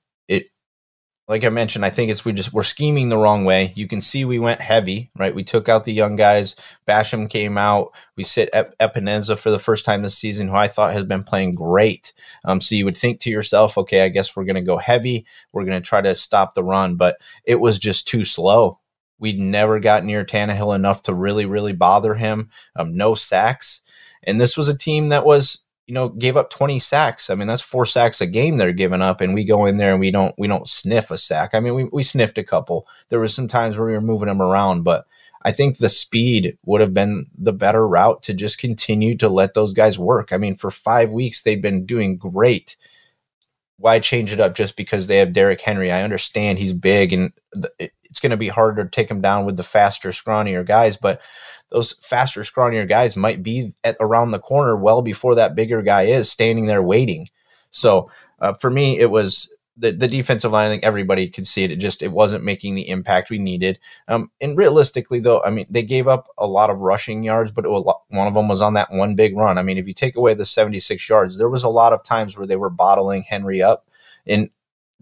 like 1.28 1.44
I 1.44 1.50
mentioned, 1.50 1.84
I 1.84 1.90
think 1.90 2.10
it's 2.10 2.24
we 2.24 2.32
just 2.32 2.52
we're 2.52 2.64
scheming 2.64 3.08
the 3.08 3.16
wrong 3.16 3.44
way. 3.44 3.72
You 3.76 3.86
can 3.86 4.00
see 4.00 4.24
we 4.24 4.40
went 4.40 4.60
heavy, 4.60 5.10
right? 5.16 5.34
We 5.34 5.44
took 5.44 5.68
out 5.68 5.84
the 5.84 5.92
young 5.92 6.16
guys. 6.16 6.56
Basham 6.86 7.30
came 7.30 7.56
out. 7.56 7.92
We 8.16 8.24
sit 8.24 8.50
Ep- 8.52 8.76
Epenesa 8.78 9.38
for 9.38 9.50
the 9.50 9.60
first 9.60 9.84
time 9.84 10.02
this 10.02 10.18
season, 10.18 10.48
who 10.48 10.56
I 10.56 10.66
thought 10.66 10.94
has 10.94 11.04
been 11.04 11.22
playing 11.22 11.54
great. 11.54 12.12
Um, 12.44 12.60
so 12.60 12.74
you 12.74 12.84
would 12.84 12.96
think 12.96 13.20
to 13.20 13.30
yourself, 13.30 13.78
okay, 13.78 14.04
I 14.04 14.08
guess 14.08 14.34
we're 14.34 14.44
going 14.44 14.56
to 14.56 14.62
go 14.62 14.78
heavy. 14.78 15.24
We're 15.52 15.64
going 15.64 15.80
to 15.80 15.88
try 15.88 16.00
to 16.00 16.14
stop 16.16 16.54
the 16.54 16.64
run, 16.64 16.96
but 16.96 17.18
it 17.44 17.60
was 17.60 17.78
just 17.78 18.08
too 18.08 18.24
slow. 18.24 18.80
We'd 19.20 19.38
never 19.38 19.78
got 19.78 20.04
near 20.04 20.24
Tannehill 20.24 20.74
enough 20.74 21.02
to 21.02 21.14
really, 21.14 21.46
really 21.46 21.72
bother 21.72 22.14
him. 22.14 22.50
Um, 22.74 22.96
no 22.96 23.14
sacks, 23.14 23.82
and 24.24 24.40
this 24.40 24.56
was 24.56 24.68
a 24.68 24.76
team 24.76 25.10
that 25.10 25.24
was 25.24 25.60
you 25.92 25.94
know, 25.94 26.08
gave 26.08 26.38
up 26.38 26.48
20 26.48 26.78
sacks. 26.78 27.28
I 27.28 27.34
mean, 27.34 27.46
that's 27.46 27.60
four 27.60 27.84
sacks 27.84 28.22
a 28.22 28.26
game 28.26 28.56
they're 28.56 28.72
giving 28.72 29.02
up, 29.02 29.20
and 29.20 29.34
we 29.34 29.44
go 29.44 29.66
in 29.66 29.76
there 29.76 29.90
and 29.90 30.00
we 30.00 30.10
don't 30.10 30.34
we 30.38 30.48
don't 30.48 30.66
sniff 30.66 31.10
a 31.10 31.18
sack. 31.18 31.50
I 31.52 31.60
mean, 31.60 31.74
we, 31.74 31.84
we 31.84 32.02
sniffed 32.02 32.38
a 32.38 32.42
couple. 32.42 32.86
There 33.10 33.20
was 33.20 33.34
some 33.34 33.46
times 33.46 33.76
where 33.76 33.88
we 33.88 33.92
were 33.92 34.00
moving 34.00 34.28
them 34.28 34.40
around, 34.40 34.84
but 34.84 35.06
I 35.42 35.52
think 35.52 35.76
the 35.76 35.90
speed 35.90 36.56
would 36.64 36.80
have 36.80 36.94
been 36.94 37.26
the 37.36 37.52
better 37.52 37.86
route 37.86 38.22
to 38.22 38.32
just 38.32 38.56
continue 38.56 39.18
to 39.18 39.28
let 39.28 39.52
those 39.52 39.74
guys 39.74 39.98
work. 39.98 40.32
I 40.32 40.38
mean, 40.38 40.56
for 40.56 40.70
five 40.70 41.10
weeks 41.10 41.42
they've 41.42 41.60
been 41.60 41.84
doing 41.84 42.16
great. 42.16 42.78
Why 43.76 43.98
change 43.98 44.32
it 44.32 44.40
up 44.40 44.54
just 44.54 44.78
because 44.78 45.08
they 45.08 45.18
have 45.18 45.34
Derrick 45.34 45.60
Henry? 45.60 45.92
I 45.92 46.04
understand 46.04 46.58
he's 46.58 46.72
big 46.72 47.12
and 47.12 47.34
it's 48.12 48.20
going 48.20 48.30
to 48.30 48.36
be 48.36 48.48
harder 48.48 48.84
to 48.84 48.90
take 48.90 49.10
him 49.10 49.22
down 49.22 49.46
with 49.46 49.56
the 49.56 49.62
faster, 49.62 50.10
scrawnier 50.10 50.66
guys, 50.66 50.98
but 50.98 51.22
those 51.70 51.92
faster, 52.02 52.42
scrawnier 52.42 52.86
guys 52.86 53.16
might 53.16 53.42
be 53.42 53.72
at 53.84 53.96
around 54.00 54.32
the 54.32 54.38
corner 54.38 54.76
well 54.76 55.00
before 55.00 55.34
that 55.36 55.54
bigger 55.54 55.80
guy 55.80 56.02
is 56.02 56.30
standing 56.30 56.66
there 56.66 56.82
waiting. 56.82 57.30
So 57.70 58.10
uh, 58.38 58.52
for 58.52 58.68
me, 58.68 58.98
it 58.98 59.10
was 59.10 59.50
the, 59.78 59.92
the 59.92 60.08
defensive 60.08 60.52
line. 60.52 60.66
I 60.66 60.68
think 60.68 60.84
everybody 60.84 61.26
could 61.26 61.46
see 61.46 61.64
it. 61.64 61.70
It 61.70 61.76
just 61.76 62.02
it 62.02 62.12
wasn't 62.12 62.44
making 62.44 62.74
the 62.74 62.86
impact 62.86 63.30
we 63.30 63.38
needed. 63.38 63.78
Um, 64.08 64.30
and 64.42 64.58
realistically, 64.58 65.20
though, 65.20 65.42
I 65.42 65.48
mean 65.48 65.64
they 65.70 65.82
gave 65.82 66.06
up 66.06 66.28
a 66.36 66.46
lot 66.46 66.68
of 66.68 66.80
rushing 66.80 67.24
yards, 67.24 67.50
but 67.50 67.66
was, 67.66 67.82
one 68.08 68.26
of 68.26 68.34
them 68.34 68.46
was 68.46 68.60
on 68.60 68.74
that 68.74 68.92
one 68.92 69.14
big 69.14 69.34
run. 69.34 69.56
I 69.56 69.62
mean, 69.62 69.78
if 69.78 69.88
you 69.88 69.94
take 69.94 70.16
away 70.16 70.34
the 70.34 70.44
seventy 70.44 70.80
six 70.80 71.08
yards, 71.08 71.38
there 71.38 71.48
was 71.48 71.64
a 71.64 71.70
lot 71.70 71.94
of 71.94 72.04
times 72.04 72.36
where 72.36 72.46
they 72.46 72.56
were 72.56 72.68
bottling 72.68 73.22
Henry 73.22 73.62
up, 73.62 73.88
and 74.26 74.50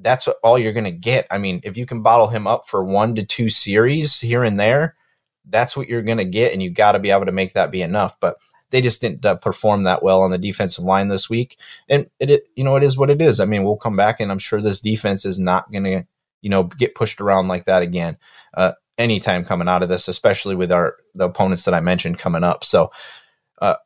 that's 0.02 0.28
all 0.42 0.58
you're 0.58 0.72
going 0.72 0.84
to 0.84 0.90
get. 0.90 1.26
I 1.30 1.38
mean, 1.38 1.60
if 1.64 1.76
you 1.76 1.86
can 1.86 2.02
bottle 2.02 2.28
him 2.28 2.46
up 2.46 2.68
for 2.68 2.82
one 2.84 3.14
to 3.16 3.24
two 3.24 3.50
series 3.50 4.20
here 4.20 4.44
and 4.44 4.58
there, 4.58 4.96
that's 5.44 5.76
what 5.76 5.88
you're 5.88 6.02
going 6.02 6.18
to 6.18 6.24
get, 6.24 6.52
and 6.52 6.62
you 6.62 6.70
got 6.70 6.92
to 6.92 6.98
be 6.98 7.10
able 7.10 7.26
to 7.26 7.32
make 7.32 7.54
that 7.54 7.70
be 7.70 7.82
enough. 7.82 8.18
But 8.20 8.36
they 8.70 8.80
just 8.80 9.00
didn't 9.00 9.24
uh, 9.24 9.34
perform 9.36 9.84
that 9.84 10.02
well 10.02 10.22
on 10.22 10.30
the 10.30 10.38
defensive 10.38 10.84
line 10.84 11.08
this 11.08 11.28
week, 11.28 11.58
and 11.88 12.08
it, 12.18 12.30
it, 12.30 12.44
you 12.54 12.64
know, 12.64 12.76
it 12.76 12.82
is 12.82 12.96
what 12.96 13.10
it 13.10 13.20
is. 13.20 13.40
I 13.40 13.44
mean, 13.44 13.64
we'll 13.64 13.76
come 13.76 13.96
back, 13.96 14.20
and 14.20 14.30
I'm 14.30 14.38
sure 14.38 14.60
this 14.60 14.80
defense 14.80 15.24
is 15.24 15.38
not 15.38 15.70
going 15.72 15.84
to, 15.84 16.06
you 16.40 16.50
know, 16.50 16.64
get 16.64 16.94
pushed 16.94 17.20
around 17.20 17.48
like 17.48 17.64
that 17.64 17.82
again. 17.82 18.16
Uh, 18.54 18.72
anytime 18.98 19.44
coming 19.44 19.68
out 19.68 19.82
of 19.82 19.88
this, 19.88 20.08
especially 20.08 20.54
with 20.54 20.70
our 20.70 20.96
the 21.14 21.24
opponents 21.24 21.64
that 21.64 21.74
I 21.74 21.80
mentioned 21.80 22.18
coming 22.18 22.44
up. 22.44 22.64
So, 22.64 22.92
uh, 23.60 23.76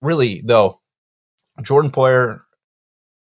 really 0.00 0.40
though, 0.42 0.80
Jordan 1.60 1.90
Poyer 1.90 2.42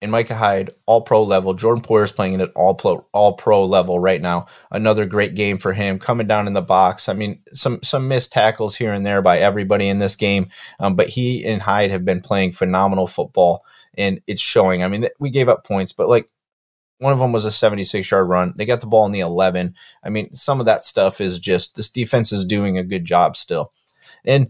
and 0.02 0.12
Micah 0.12 0.36
Hyde, 0.36 0.70
all 0.86 1.02
pro 1.02 1.24
level. 1.24 1.54
Jordan 1.54 1.84
Poyer 1.84 2.04
is 2.04 2.12
playing 2.12 2.40
at 2.40 2.52
all 2.56 2.76
pro 2.76 3.06
all 3.14 3.34
pro 3.34 3.66
level 3.66 4.00
right 4.00 4.22
now. 4.22 4.46
Another 4.72 5.06
great 5.06 5.34
game 5.36 5.58
for 5.58 5.74
him, 5.74 5.98
coming 5.98 6.28
down 6.28 6.48
in 6.48 6.54
the 6.54 6.62
box. 6.62 7.10
I 7.10 7.14
mean, 7.14 7.40
some 7.54 7.80
some 7.84 8.08
missed 8.08 8.32
tackles 8.32 8.76
here 8.76 8.94
and 8.94 9.06
there 9.06 9.22
by 9.22 9.40
everybody 9.40 9.88
in 9.88 10.00
this 10.00 10.16
game, 10.16 10.50
um, 10.80 10.96
but 10.96 11.10
he 11.10 11.46
and 11.46 11.62
Hyde 11.62 11.92
have 11.92 12.06
been 12.06 12.22
playing 12.22 12.52
phenomenal 12.52 13.08
football, 13.08 13.64
and 13.98 14.22
it's 14.28 14.42
showing. 14.42 14.84
I 14.84 14.88
mean, 14.88 15.08
we 15.20 15.32
gave 15.32 15.50
up 15.50 15.66
points, 15.66 15.94
but 15.94 16.10
like 16.10 16.30
one 17.00 17.14
of 17.14 17.20
them 17.20 17.32
was 17.32 17.46
a 17.46 17.52
76 17.52 18.10
yard 18.10 18.28
run. 18.28 18.54
They 18.56 18.66
got 18.66 18.82
the 18.82 18.88
ball 18.88 19.06
in 19.06 19.12
the 19.12 19.20
11. 19.20 19.76
I 20.04 20.10
mean, 20.10 20.34
some 20.34 20.60
of 20.60 20.66
that 20.68 20.84
stuff 20.84 21.22
is 21.22 21.40
just 21.40 21.76
this 21.76 21.90
defense 21.90 22.32
is 22.32 22.46
doing 22.46 22.78
a 22.78 22.84
good 22.84 23.06
job 23.06 23.36
still, 23.36 23.74
and 24.26 24.50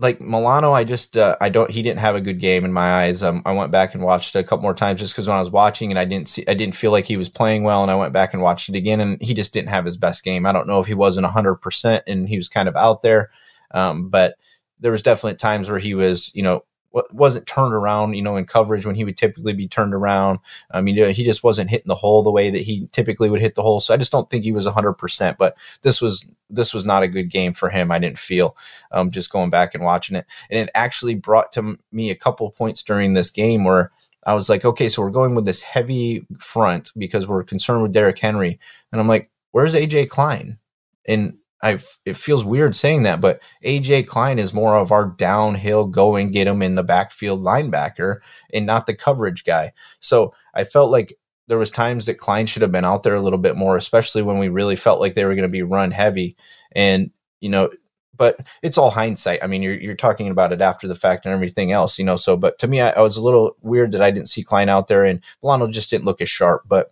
like 0.00 0.20
Milano, 0.20 0.72
I 0.72 0.84
just 0.84 1.16
uh, 1.16 1.36
I 1.40 1.48
don't 1.48 1.70
he 1.70 1.82
didn't 1.82 2.00
have 2.00 2.14
a 2.14 2.20
good 2.20 2.40
game 2.40 2.64
in 2.64 2.72
my 2.72 3.04
eyes. 3.04 3.22
Um, 3.22 3.42
I 3.44 3.52
went 3.52 3.70
back 3.70 3.94
and 3.94 4.02
watched 4.02 4.34
a 4.34 4.42
couple 4.42 4.62
more 4.62 4.74
times 4.74 5.00
just 5.00 5.14
because 5.14 5.28
when 5.28 5.36
I 5.36 5.40
was 5.40 5.50
watching 5.50 5.90
and 5.90 5.98
I 5.98 6.04
didn't 6.04 6.28
see 6.28 6.44
I 6.48 6.54
didn't 6.54 6.74
feel 6.74 6.90
like 6.90 7.04
he 7.04 7.16
was 7.16 7.28
playing 7.28 7.64
well, 7.64 7.82
and 7.82 7.90
I 7.90 7.96
went 7.96 8.12
back 8.12 8.32
and 8.32 8.42
watched 8.42 8.68
it 8.68 8.74
again, 8.74 9.00
and 9.00 9.20
he 9.20 9.34
just 9.34 9.52
didn't 9.52 9.68
have 9.68 9.84
his 9.84 9.96
best 9.96 10.24
game. 10.24 10.46
I 10.46 10.52
don't 10.52 10.66
know 10.66 10.80
if 10.80 10.86
he 10.86 10.94
wasn't 10.94 11.26
hundred 11.26 11.56
percent 11.56 12.04
and 12.06 12.28
he 12.28 12.36
was 12.36 12.48
kind 12.48 12.68
of 12.68 12.76
out 12.76 13.02
there, 13.02 13.30
um, 13.72 14.08
but 14.08 14.36
there 14.80 14.92
was 14.92 15.02
definitely 15.02 15.36
times 15.36 15.68
where 15.68 15.78
he 15.78 15.94
was 15.94 16.34
you 16.34 16.42
know 16.42 16.64
wasn't 16.92 17.46
turned 17.46 17.74
around, 17.74 18.14
you 18.14 18.22
know, 18.22 18.36
in 18.36 18.44
coverage 18.44 18.84
when 18.84 18.94
he 18.94 19.04
would 19.04 19.16
typically 19.16 19.52
be 19.52 19.68
turned 19.68 19.94
around. 19.94 20.38
I 20.72 20.80
mean, 20.80 20.96
he 21.14 21.24
just 21.24 21.44
wasn't 21.44 21.70
hitting 21.70 21.88
the 21.88 21.94
hole 21.94 22.22
the 22.22 22.30
way 22.30 22.50
that 22.50 22.62
he 22.62 22.88
typically 22.92 23.30
would 23.30 23.40
hit 23.40 23.54
the 23.54 23.62
hole. 23.62 23.80
So 23.80 23.94
I 23.94 23.96
just 23.96 24.12
don't 24.12 24.28
think 24.28 24.44
he 24.44 24.52
was 24.52 24.66
100%. 24.66 25.36
But 25.38 25.56
this 25.82 26.00
was 26.00 26.26
this 26.48 26.74
was 26.74 26.84
not 26.84 27.04
a 27.04 27.08
good 27.08 27.30
game 27.30 27.52
for 27.52 27.68
him. 27.68 27.92
I 27.92 27.98
didn't 27.98 28.18
feel 28.18 28.56
um, 28.90 29.10
just 29.10 29.30
going 29.30 29.50
back 29.50 29.74
and 29.74 29.84
watching 29.84 30.16
it, 30.16 30.26
and 30.50 30.68
it 30.68 30.70
actually 30.74 31.14
brought 31.14 31.52
to 31.52 31.78
me 31.92 32.10
a 32.10 32.16
couple 32.16 32.50
points 32.50 32.82
during 32.82 33.14
this 33.14 33.30
game 33.30 33.64
where. 33.64 33.90
I 34.26 34.34
was 34.34 34.50
like, 34.50 34.66
okay, 34.66 34.90
so 34.90 35.00
we're 35.00 35.08
going 35.08 35.34
with 35.34 35.46
this 35.46 35.62
heavy 35.62 36.26
front 36.38 36.92
because 36.98 37.26
we're 37.26 37.42
concerned 37.42 37.82
with 37.82 37.94
Derrick 37.94 38.18
Henry. 38.18 38.60
And 38.92 39.00
I'm 39.00 39.08
like, 39.08 39.30
where's 39.52 39.74
AJ 39.74 40.10
Klein? 40.10 40.58
And 41.06 41.38
I 41.62 41.78
it 42.04 42.16
feels 42.16 42.44
weird 42.44 42.74
saying 42.74 43.02
that, 43.02 43.20
but 43.20 43.40
AJ 43.64 44.06
Klein 44.06 44.38
is 44.38 44.54
more 44.54 44.76
of 44.76 44.92
our 44.92 45.06
downhill 45.06 45.86
go 45.86 46.16
and 46.16 46.32
get 46.32 46.46
him 46.46 46.62
in 46.62 46.74
the 46.74 46.82
backfield 46.82 47.40
linebacker 47.40 48.20
and 48.52 48.66
not 48.66 48.86
the 48.86 48.94
coverage 48.94 49.44
guy. 49.44 49.72
So 50.00 50.32
I 50.54 50.64
felt 50.64 50.90
like 50.90 51.14
there 51.48 51.58
was 51.58 51.70
times 51.70 52.06
that 52.06 52.18
Klein 52.18 52.46
should 52.46 52.62
have 52.62 52.72
been 52.72 52.84
out 52.84 53.02
there 53.02 53.16
a 53.16 53.20
little 53.20 53.38
bit 53.38 53.56
more, 53.56 53.76
especially 53.76 54.22
when 54.22 54.38
we 54.38 54.48
really 54.48 54.76
felt 54.76 55.00
like 55.00 55.14
they 55.14 55.24
were 55.24 55.34
going 55.34 55.48
to 55.48 55.52
be 55.52 55.62
run 55.62 55.90
heavy. 55.90 56.36
And 56.72 57.10
you 57.40 57.50
know, 57.50 57.70
but 58.16 58.38
it's 58.62 58.78
all 58.78 58.90
hindsight. 58.90 59.42
I 59.42 59.46
mean, 59.46 59.62
you're 59.62 59.74
you're 59.74 59.94
talking 59.94 60.28
about 60.28 60.52
it 60.52 60.60
after 60.60 60.86
the 60.86 60.94
fact 60.94 61.24
and 61.24 61.34
everything 61.34 61.72
else, 61.72 61.98
you 61.98 62.04
know. 62.04 62.16
So, 62.16 62.36
but 62.36 62.58
to 62.58 62.68
me, 62.68 62.80
I, 62.80 62.90
I 62.90 63.00
was 63.00 63.16
a 63.16 63.22
little 63.22 63.56
weird 63.62 63.92
that 63.92 64.02
I 64.02 64.10
didn't 64.10 64.28
see 64.28 64.42
Klein 64.42 64.68
out 64.68 64.88
there, 64.88 65.04
and 65.04 65.24
Milano 65.42 65.68
just 65.68 65.90
didn't 65.90 66.04
look 66.04 66.20
as 66.20 66.28
sharp. 66.28 66.64
But 66.68 66.90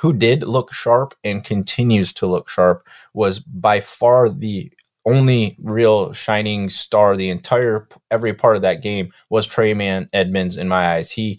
who 0.00 0.12
did 0.12 0.42
look 0.42 0.72
sharp 0.72 1.14
and 1.24 1.44
continues 1.44 2.12
to 2.14 2.26
look 2.26 2.48
sharp 2.48 2.86
was 3.14 3.40
by 3.40 3.80
far 3.80 4.28
the 4.28 4.70
only 5.06 5.56
real 5.62 6.12
shining 6.12 6.68
star 6.68 7.16
the 7.16 7.30
entire 7.30 7.88
every 8.10 8.34
part 8.34 8.56
of 8.56 8.62
that 8.62 8.82
game 8.82 9.12
was 9.30 9.46
Tremaine 9.46 10.08
Edmunds 10.12 10.56
in 10.56 10.68
my 10.68 10.94
eyes. 10.94 11.12
He 11.12 11.38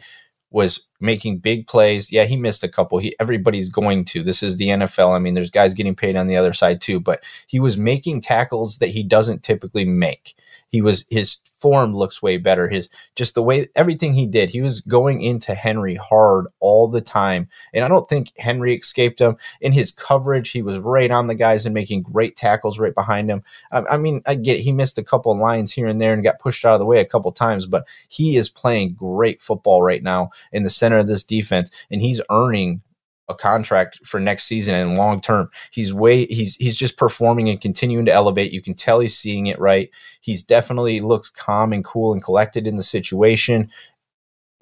was 0.52 0.87
making 1.00 1.40
big 1.40 1.68
plays. 1.68 2.12
Yeah, 2.12 2.26
he 2.26 2.36
missed 2.36 2.64
a 2.64 2.68
couple. 2.68 2.98
He 3.00 3.16
everybody's 3.20 3.70
going 3.70 4.06
to. 4.06 4.24
This 4.24 4.42
is 4.44 4.58
the 4.58 4.70
NFL. 4.70 5.16
I 5.16 5.20
mean, 5.20 5.34
there's 5.34 5.52
guys 5.52 5.74
getting 5.74 5.96
paid 5.96 6.16
on 6.16 6.28
the 6.28 6.38
other 6.38 6.54
side 6.54 6.82
too, 6.82 7.00
but 7.00 7.24
he 7.48 7.60
was 7.60 7.78
making 7.78 8.22
tackles 8.22 8.78
that 8.80 8.90
he 8.90 9.04
doesn't 9.04 9.44
typically 9.44 9.86
make 9.86 10.36
he 10.70 10.82
was 10.82 11.06
his 11.10 11.38
form 11.60 11.96
looks 11.96 12.22
way 12.22 12.38
better. 12.38 12.70
His 12.70 12.90
just 13.16 13.36
the 13.36 13.44
way 13.44 13.70
everything 13.76 14.14
he 14.14 14.28
did, 14.28 14.50
he 14.50 14.62
was 14.62 14.82
going 14.82 15.22
into 15.22 15.56
Henry 15.56 15.96
hard 15.96 16.48
all 16.60 16.88
the 16.88 17.02
time. 17.02 17.50
And 17.74 17.84
I 17.84 17.88
don't 17.88 18.08
think 18.08 18.32
Henry 18.38 18.76
escaped 18.76 19.20
him. 19.20 19.38
In 19.62 19.72
his 19.72 19.92
coverage, 19.92 20.52
he 20.52 20.62
was 20.62 20.78
right 20.78 21.10
on 21.10 21.28
the 21.28 21.36
guys 21.36 21.66
and 21.66 21.74
making 21.74 22.04
great 22.04 22.36
tackles 22.36 22.80
right 22.80 22.94
behind 22.94 23.30
him. 23.30 23.44
I, 23.72 23.84
I 23.92 23.98
mean, 23.98 24.22
I 24.26 24.36
get 24.36 24.58
it. 24.58 24.64
he 24.64 24.72
missed 24.72 24.98
a 24.98 25.04
couple 25.04 25.34
lines 25.36 25.72
here 25.72 25.88
and 25.88 26.00
there 26.02 26.14
and 26.14 26.24
got 26.24 26.40
pushed 26.40 26.66
out 26.66 26.74
of 26.74 26.80
the 26.80 26.86
way 26.86 27.00
a 27.00 27.06
couple 27.06 27.32
times, 27.32 27.66
but 27.66 27.88
he 28.10 28.38
is 28.38 28.50
playing 28.50 28.94
great 28.94 29.42
football 29.42 29.82
right 29.82 30.04
now 30.04 30.32
in 30.52 30.64
the 30.64 30.70
of 30.94 31.08
this 31.08 31.24
defense, 31.24 31.72
and 31.92 32.02
he's 32.02 32.22
earning 32.30 32.82
a 33.30 33.36
contract 33.36 34.00
for 34.06 34.20
next 34.20 34.46
season 34.46 34.74
and 34.74 34.98
long 34.98 35.20
term. 35.20 35.50
He's 35.72 35.94
way 35.94 36.26
he's 36.28 36.56
he's 36.56 36.76
just 36.76 36.98
performing 36.98 37.50
and 37.50 37.60
continuing 37.60 38.06
to 38.06 38.14
elevate. 38.14 38.54
You 38.54 38.62
can 38.62 38.74
tell 38.74 39.00
he's 39.00 39.18
seeing 39.18 39.48
it 39.48 39.60
right. 39.60 39.90
He's 40.22 40.44
definitely 40.44 41.02
looks 41.02 41.30
calm 41.30 41.74
and 41.74 41.84
cool 41.84 42.14
and 42.14 42.24
collected 42.24 42.68
in 42.68 42.78
the 42.78 42.84
situation. 42.84 43.70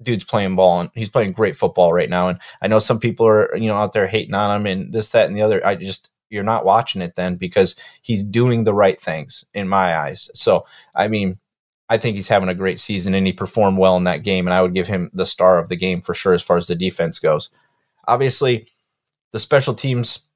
Dude's 0.02 0.24
playing 0.24 0.56
ball 0.56 0.80
and 0.80 0.90
he's 0.94 1.08
playing 1.08 1.32
great 1.32 1.56
football 1.56 1.92
right 1.92 2.10
now. 2.10 2.28
And 2.28 2.38
I 2.60 2.68
know 2.68 2.78
some 2.80 2.98
people 3.00 3.26
are 3.26 3.56
you 3.56 3.68
know 3.68 3.76
out 3.76 3.92
there 3.92 4.06
hating 4.06 4.34
on 4.34 4.60
him 4.60 4.66
and 4.66 4.92
this 4.92 5.10
that 5.10 5.28
and 5.28 5.36
the 5.36 5.42
other. 5.42 5.64
I 5.64 5.76
just 5.76 6.10
you're 6.28 6.42
not 6.42 6.64
watching 6.64 7.02
it 7.02 7.14
then 7.14 7.36
because 7.36 7.76
he's 8.02 8.24
doing 8.24 8.64
the 8.64 8.74
right 8.74 9.00
things 9.00 9.44
in 9.54 9.68
my 9.68 9.96
eyes. 9.96 10.30
So 10.34 10.66
I 10.94 11.08
mean. 11.08 11.38
I 11.88 11.98
think 11.98 12.16
he's 12.16 12.28
having 12.28 12.48
a 12.48 12.54
great 12.54 12.80
season 12.80 13.14
and 13.14 13.26
he 13.26 13.32
performed 13.32 13.78
well 13.78 13.96
in 13.96 14.04
that 14.04 14.24
game. 14.24 14.46
And 14.46 14.54
I 14.54 14.62
would 14.62 14.74
give 14.74 14.86
him 14.86 15.10
the 15.12 15.26
star 15.26 15.58
of 15.58 15.68
the 15.68 15.76
game 15.76 16.00
for 16.00 16.14
sure 16.14 16.34
as 16.34 16.42
far 16.42 16.56
as 16.56 16.66
the 16.66 16.74
defense 16.74 17.18
goes. 17.18 17.50
Obviously, 18.08 18.68
the 19.32 19.38
special 19.38 19.74
teams 19.74 20.26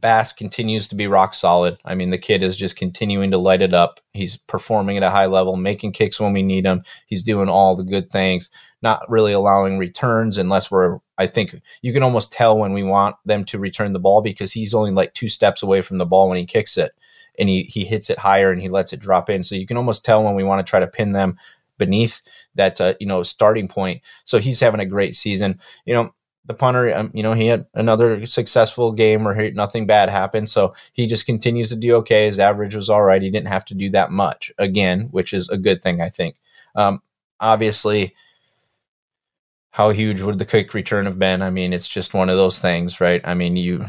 Bass 0.00 0.32
continues 0.32 0.86
to 0.88 0.94
be 0.94 1.06
rock 1.06 1.34
solid. 1.34 1.78
I 1.84 1.94
mean, 1.94 2.10
the 2.10 2.18
kid 2.18 2.42
is 2.42 2.56
just 2.56 2.76
continuing 2.76 3.30
to 3.30 3.38
light 3.38 3.62
it 3.62 3.74
up. 3.74 4.00
He's 4.12 4.36
performing 4.36 4.96
at 4.96 5.02
a 5.02 5.10
high 5.10 5.26
level, 5.26 5.56
making 5.56 5.92
kicks 5.92 6.20
when 6.20 6.32
we 6.32 6.42
need 6.42 6.66
him. 6.66 6.84
He's 7.06 7.22
doing 7.22 7.48
all 7.48 7.74
the 7.74 7.84
good 7.84 8.10
things, 8.10 8.50
not 8.82 9.08
really 9.10 9.32
allowing 9.32 9.78
returns 9.78 10.38
unless 10.38 10.70
we're, 10.70 10.98
I 11.16 11.26
think 11.26 11.60
you 11.82 11.92
can 11.92 12.02
almost 12.02 12.32
tell 12.32 12.56
when 12.56 12.74
we 12.74 12.82
want 12.82 13.16
them 13.24 13.44
to 13.46 13.58
return 13.58 13.92
the 13.92 13.98
ball 13.98 14.22
because 14.22 14.52
he's 14.52 14.74
only 14.74 14.92
like 14.92 15.14
two 15.14 15.28
steps 15.28 15.62
away 15.62 15.80
from 15.82 15.98
the 15.98 16.06
ball 16.06 16.28
when 16.28 16.38
he 16.38 16.46
kicks 16.46 16.76
it 16.76 16.92
and 17.38 17.48
he, 17.48 17.64
he 17.64 17.84
hits 17.84 18.10
it 18.10 18.18
higher 18.18 18.50
and 18.52 18.60
he 18.60 18.68
lets 18.68 18.92
it 18.92 19.00
drop 19.00 19.30
in. 19.30 19.44
So 19.44 19.54
you 19.54 19.66
can 19.66 19.76
almost 19.76 20.04
tell 20.04 20.22
when 20.22 20.34
we 20.34 20.44
want 20.44 20.64
to 20.64 20.68
try 20.68 20.80
to 20.80 20.86
pin 20.86 21.12
them 21.12 21.36
beneath 21.78 22.20
that, 22.56 22.80
uh, 22.80 22.94
you 23.00 23.06
know, 23.06 23.22
starting 23.22 23.68
point. 23.68 24.02
So 24.24 24.38
he's 24.38 24.60
having 24.60 24.80
a 24.80 24.86
great 24.86 25.14
season. 25.14 25.60
You 25.86 25.94
know, 25.94 26.14
the 26.46 26.54
punter, 26.54 26.92
um, 26.96 27.10
you 27.14 27.22
know, 27.22 27.34
he 27.34 27.46
had 27.46 27.66
another 27.74 28.26
successful 28.26 28.92
game 28.92 29.22
where 29.22 29.34
he, 29.34 29.50
nothing 29.50 29.86
bad 29.86 30.08
happened. 30.08 30.48
So 30.48 30.74
he 30.92 31.06
just 31.06 31.26
continues 31.26 31.68
to 31.68 31.76
do 31.76 31.94
okay. 31.96 32.26
His 32.26 32.38
average 32.38 32.74
was 32.74 32.90
all 32.90 33.02
right. 33.02 33.22
He 33.22 33.30
didn't 33.30 33.48
have 33.48 33.66
to 33.66 33.74
do 33.74 33.90
that 33.90 34.10
much 34.10 34.50
again, 34.58 35.08
which 35.10 35.32
is 35.32 35.48
a 35.50 35.58
good 35.58 35.82
thing, 35.82 36.00
I 36.00 36.08
think. 36.08 36.36
Um, 36.74 37.02
obviously, 37.38 38.14
how 39.70 39.90
huge 39.90 40.22
would 40.22 40.38
the 40.38 40.46
kick 40.46 40.74
return 40.74 41.04
have 41.04 41.18
been? 41.18 41.42
I 41.42 41.50
mean, 41.50 41.72
it's 41.72 41.86
just 41.86 42.14
one 42.14 42.30
of 42.30 42.36
those 42.36 42.58
things, 42.58 43.00
right? 43.00 43.20
I 43.24 43.34
mean, 43.34 43.56
you, 43.56 43.84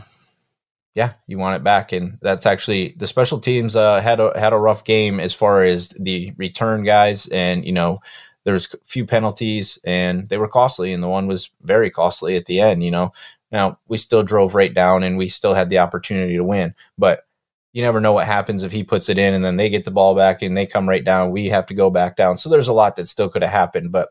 yeah, 1.00 1.13
you 1.27 1.38
want 1.38 1.56
it 1.56 1.63
back, 1.63 1.94
and 1.94 2.18
that's 2.22 2.46
actually 2.46 2.94
the 2.98 3.08
special 3.08 3.39
teams 3.39 3.74
uh, 3.74 4.02
had 4.02 4.19
a 4.19 4.38
had 4.38 4.52
a 4.52 4.58
rough 4.58 4.84
game 4.84 5.21
as 5.21 5.34
far 5.34 5.63
as 5.63 5.89
the 5.97 6.34
return 6.36 6.84
guys, 6.84 7.26
and 7.30 7.63
you 7.63 7.71
know 7.71 8.02
there 8.43 8.54
was 8.54 8.73
a 8.73 8.78
few 8.84 9.06
penalties 9.06 9.80
and 9.86 10.28
they 10.28 10.38
were 10.38 10.47
costly 10.47 10.91
and 10.91 11.04
the 11.04 11.08
one 11.08 11.28
was 11.28 11.52
very 11.62 11.89
costly 11.89 12.36
at 12.36 12.45
the 12.45 12.60
end 12.60 12.84
you 12.84 12.91
know. 12.91 13.13
Now 13.52 13.80
we 13.88 13.97
still 13.97 14.23
drove 14.23 14.56
right 14.56 14.73
down 14.73 15.04
and 15.04 15.17
we 15.17 15.30
still 15.30 15.54
had 15.54 15.69
the 15.69 15.80
opportunity 15.80 16.36
to 16.36 16.43
win 16.43 16.73
but 16.97 17.26
you 17.73 17.82
never 17.84 18.02
know 18.02 18.13
what 18.13 18.26
happens 18.26 18.63
if 18.63 18.71
he 18.71 18.84
puts 18.84 19.10
it 19.10 19.19
in 19.19 19.34
and 19.34 19.45
then 19.45 19.58
they 19.58 19.69
get 19.69 19.86
the 19.86 19.91
ball 19.91 20.15
back 20.15 20.41
and 20.41 20.58
they 20.58 20.65
come 20.65 20.89
right 20.89 21.04
down. 21.04 21.32
We 21.32 21.47
have 21.50 21.67
to 21.67 21.76
go 21.76 21.91
back 21.91 22.15
down. 22.15 22.38
So 22.38 22.50
there's 22.50 22.67
a 22.67 22.73
lot 22.73 22.95
that 22.95 23.08
still 23.08 23.30
could 23.30 23.43
have 23.43 23.52
happened 23.52 23.91
but 23.91 24.10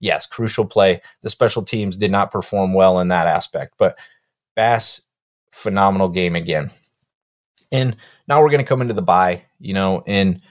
yes 0.00 0.26
crucial 0.26 0.64
play. 0.64 1.00
The 1.22 1.30
special 1.30 1.62
teams 1.62 1.96
did 1.96 2.12
not 2.12 2.30
perform 2.30 2.74
well 2.74 3.00
in 3.00 3.08
that 3.08 3.26
aspect 3.26 3.74
but 3.78 3.96
bass 4.54 5.02
phenomenal 5.52 6.08
game 6.08 6.34
again 6.34 6.70
and 7.70 7.96
now 8.26 8.42
we're 8.42 8.50
going 8.50 8.58
to 8.58 8.68
come 8.68 8.82
into 8.82 8.94
the 8.94 9.02
bye 9.02 9.42
you 9.60 9.72
know 9.74 10.02
and 10.06 10.42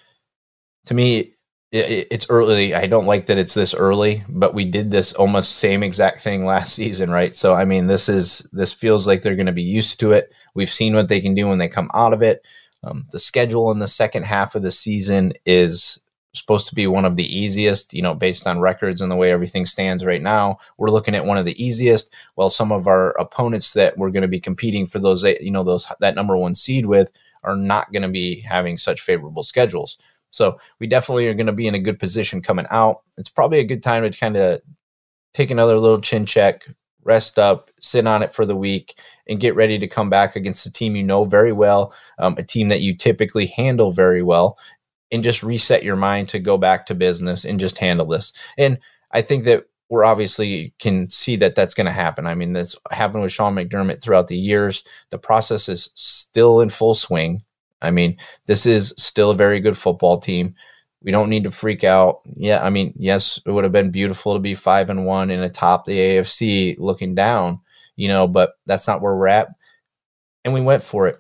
to 0.86 0.94
me 0.94 1.34
it's 1.74 2.26
early. 2.30 2.76
I 2.76 2.86
don't 2.86 3.06
like 3.06 3.28
that 3.28 3.38
it's 3.38 3.54
this 3.54 3.74
early, 3.74 4.24
but 4.28 4.54
we 4.54 4.66
did 4.66 4.92
this 4.92 5.14
almost 5.14 5.56
same 5.56 5.84
exact 5.84 6.22
thing 6.22 6.46
last 6.46 6.76
season, 6.76 7.10
right? 7.10 7.34
So 7.34 7.54
I 7.54 7.66
mean, 7.66 7.88
this 7.88 8.10
is 8.10 8.48
this 8.52 8.74
feels 8.74 9.08
like 9.08 9.22
they're 9.22 9.36
going 9.36 9.46
to 9.46 9.52
be 9.54 9.62
used 9.62 10.00
to 10.02 10.12
it. 10.12 10.32
We've 10.54 10.70
seen 10.70 10.94
what 10.94 11.08
they 11.08 11.22
can 11.22 11.34
do 11.34 11.48
when 11.48 11.60
they 11.60 11.70
come 11.70 11.90
out 11.94 12.14
of 12.14 12.22
it. 12.22 12.46
Um, 12.84 13.08
the 13.12 13.20
schedule 13.20 13.72
in 13.72 13.80
the 13.80 13.88
second 13.88 14.24
half 14.24 14.56
of 14.56 14.64
the 14.64 14.72
season 14.72 15.34
is 15.46 16.00
supposed 16.34 16.68
to 16.70 16.76
be 16.76 16.88
one 16.88 17.06
of 17.06 17.16
the 17.16 17.38
easiest, 17.38 17.94
you 17.94 18.02
know, 18.02 18.14
based 18.14 18.48
on 18.48 18.60
records 18.60 19.02
and 19.02 19.12
the 19.12 19.16
way 19.16 19.32
everything 19.32 19.66
stands 19.66 20.06
right 20.06 20.22
now. 20.22 20.58
We're 20.78 20.90
looking 20.90 21.16
at 21.16 21.26
one 21.26 21.38
of 21.38 21.46
the 21.46 21.62
easiest. 21.64 22.14
Well, 22.36 22.50
some 22.50 22.72
of 22.72 22.88
our 22.88 23.12
opponents 23.20 23.74
that 23.74 23.98
we're 23.98 24.12
going 24.12 24.22
to 24.22 24.28
be 24.28 24.40
competing 24.40 24.88
for 24.88 25.00
those, 25.00 25.24
you 25.24 25.52
know, 25.52 25.64
those 25.64 25.88
that 26.00 26.16
number 26.16 26.38
one 26.38 26.56
seed 26.56 26.86
with 26.86 27.12
are 27.44 27.56
not 27.56 27.92
going 27.92 28.04
to 28.04 28.10
be 28.10 28.40
having 28.42 28.78
such 28.78 29.02
favorable 29.02 29.44
schedules. 29.44 29.98
So 30.30 30.60
we 30.80 30.88
definitely 30.88 31.28
are 31.28 31.34
going 31.34 31.48
to 31.48 31.54
be 31.54 31.68
in 31.68 31.76
a 31.76 31.80
good 31.80 32.00
position 32.00 32.42
coming 32.42 32.68
out. 32.70 33.02
It's 33.18 33.30
probably 33.30 33.60
a 33.60 33.66
good 33.66 33.84
time 33.84 34.10
to 34.10 34.18
kind 34.18 34.38
of 34.38 34.62
take 35.34 35.52
another 35.52 35.78
little 35.78 36.00
chin 36.00 36.26
check, 36.26 36.66
rest 37.04 37.38
up, 37.38 37.70
sit 37.82 38.08
on 38.08 38.24
it 38.24 38.34
for 38.34 38.46
the 38.46 38.56
week, 38.56 38.98
and 39.28 39.40
get 39.40 39.56
ready 39.56 39.78
to 39.80 39.88
come 39.88 40.10
back 40.10 40.36
against 40.36 40.66
a 40.66 40.72
team 40.72 40.96
you 40.96 41.04
know 41.04 41.26
very 41.26 41.52
well, 41.52 41.94
um, 42.20 42.36
a 42.38 42.44
team 42.44 42.70
that 42.70 42.82
you 42.82 42.96
typically 42.96 43.48
handle 43.48 43.92
very 43.92 44.24
well, 44.24 44.58
and 45.12 45.24
just 45.24 45.44
reset 45.44 45.84
your 45.84 45.96
mind 45.96 46.30
to 46.30 46.40
go 46.40 46.58
back 46.58 46.86
to 46.86 46.96
business 46.96 47.46
and 47.46 47.60
just 47.60 47.78
handle 47.78 48.08
this. 48.08 48.34
And 48.58 48.80
I 49.12 49.22
think 49.22 49.46
that 49.46 49.66
we're 49.90 50.06
obviously 50.06 50.74
can 50.80 51.10
see 51.10 51.36
that 51.36 51.54
that's 51.54 51.74
going 51.74 51.86
to 51.86 51.92
happen. 51.92 52.26
I 52.26 52.34
mean, 52.34 52.54
this 52.54 52.78
happened 52.92 53.24
with 53.24 53.34
Sean 53.34 53.56
McDermott 53.56 54.02
throughout 54.02 54.30
the 54.30 54.38
years. 54.38 54.86
The 55.10 55.18
process 55.18 55.68
is 55.68 55.90
still 55.96 56.62
in 56.62 56.70
full 56.70 56.96
swing. 56.96 57.44
I 57.82 57.92
mean, 57.92 58.18
this 58.46 58.66
is 58.66 58.94
still 58.98 59.32
a 59.32 59.36
very 59.36 59.60
good 59.60 59.78
football 59.78 60.18
team. 60.18 60.56
We 61.04 61.12
don't 61.12 61.30
need 61.30 61.44
to 61.44 61.52
freak 61.52 61.84
out. 61.84 62.22
Yeah, 62.38 62.64
I 62.64 62.70
mean, 62.70 62.94
yes, 62.96 63.42
it 63.46 63.52
would 63.52 63.66
have 63.66 63.74
been 63.74 63.92
beautiful 63.92 64.34
to 64.34 64.40
be 64.40 64.56
five 64.56 64.90
and 64.90 65.06
one 65.06 65.30
in 65.30 65.42
atop 65.42 65.86
the 65.86 65.98
AFC 65.98 66.78
looking 66.80 67.14
down, 67.14 67.60
you 67.98 68.08
know, 68.08 68.28
but 68.28 68.54
that's 68.66 68.88
not 68.88 69.02
where 69.02 69.16
we're 69.16 69.28
at. 69.28 69.50
And 70.46 70.54
we 70.54 70.62
went 70.62 70.84
for 70.84 71.08
it. 71.08 71.18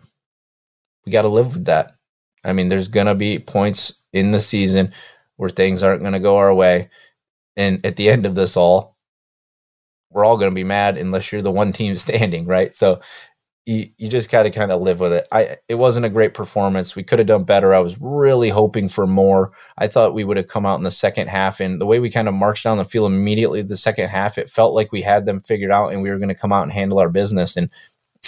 We 1.06 1.12
got 1.12 1.24
to 1.24 1.28
live 1.28 1.54
with 1.54 1.66
that. 1.66 1.96
I 2.44 2.54
mean, 2.54 2.70
there's 2.70 2.88
going 2.88 3.08
to 3.08 3.16
be 3.16 3.40
points 3.40 4.04
in 4.14 4.32
the 4.32 4.42
season 4.42 4.94
where 5.38 5.50
things 5.50 5.84
aren't 5.84 6.02
going 6.02 6.14
to 6.14 6.20
go 6.20 6.38
our 6.38 6.54
way. 6.54 6.90
And 7.58 7.86
at 7.86 7.96
the 7.96 8.10
end 8.10 8.26
of 8.26 8.36
this 8.36 8.58
all, 8.58 8.98
we're 10.10 10.26
all 10.26 10.38
going 10.38 10.52
to 10.52 10.56
be 10.56 10.64
mad 10.64 10.98
unless 10.98 11.32
you're 11.32 11.42
the 11.42 11.52
one 11.52 11.74
team 11.74 11.96
standing, 11.98 12.46
right? 12.46 12.74
So 12.74 13.02
you, 13.66 13.90
you 13.98 14.10
just 14.10 14.32
got 14.32 14.44
to 14.44 14.52
kind 14.52 14.72
of 14.72 14.82
live 14.82 15.00
with 15.00 15.14
it. 15.14 15.28
I 15.32 15.58
it 15.68 15.76
wasn't 15.76 16.06
a 16.06 16.10
great 16.10 16.34
performance. 16.34 16.96
We 16.96 17.04
could 17.04 17.20
have 17.20 17.28
done 17.28 17.44
better. 17.44 17.74
I 17.74 17.80
was 17.80 17.96
really 18.00 18.50
hoping 18.50 18.90
for 18.90 19.06
more. 19.06 19.52
I 19.78 19.88
thought 19.88 20.16
we 20.16 20.24
would 20.24 20.38
have 20.38 20.48
come 20.48 20.66
out 20.66 20.78
in 20.78 20.84
the 20.84 20.92
second 20.92 21.28
half, 21.30 21.60
and 21.60 21.80
the 21.80 21.86
way 21.86 22.00
we 22.00 22.10
kind 22.10 22.28
of 22.28 22.34
marched 22.34 22.64
down 22.64 22.78
the 22.78 22.86
field 22.86 23.12
immediately 23.12 23.62
the 23.62 23.78
second 23.78 24.10
half, 24.10 24.40
it 24.40 24.50
felt 24.50 24.74
like 24.74 24.92
we 24.92 25.02
had 25.02 25.26
them 25.26 25.42
figured 25.42 25.72
out, 25.72 25.94
and 25.94 26.02
we 26.02 26.10
were 26.10 26.18
going 26.18 26.30
to 26.30 26.36
come 26.36 26.52
out 26.52 26.64
and 26.64 26.72
handle 26.72 27.00
our 27.00 27.10
business. 27.10 27.56
And 27.56 27.70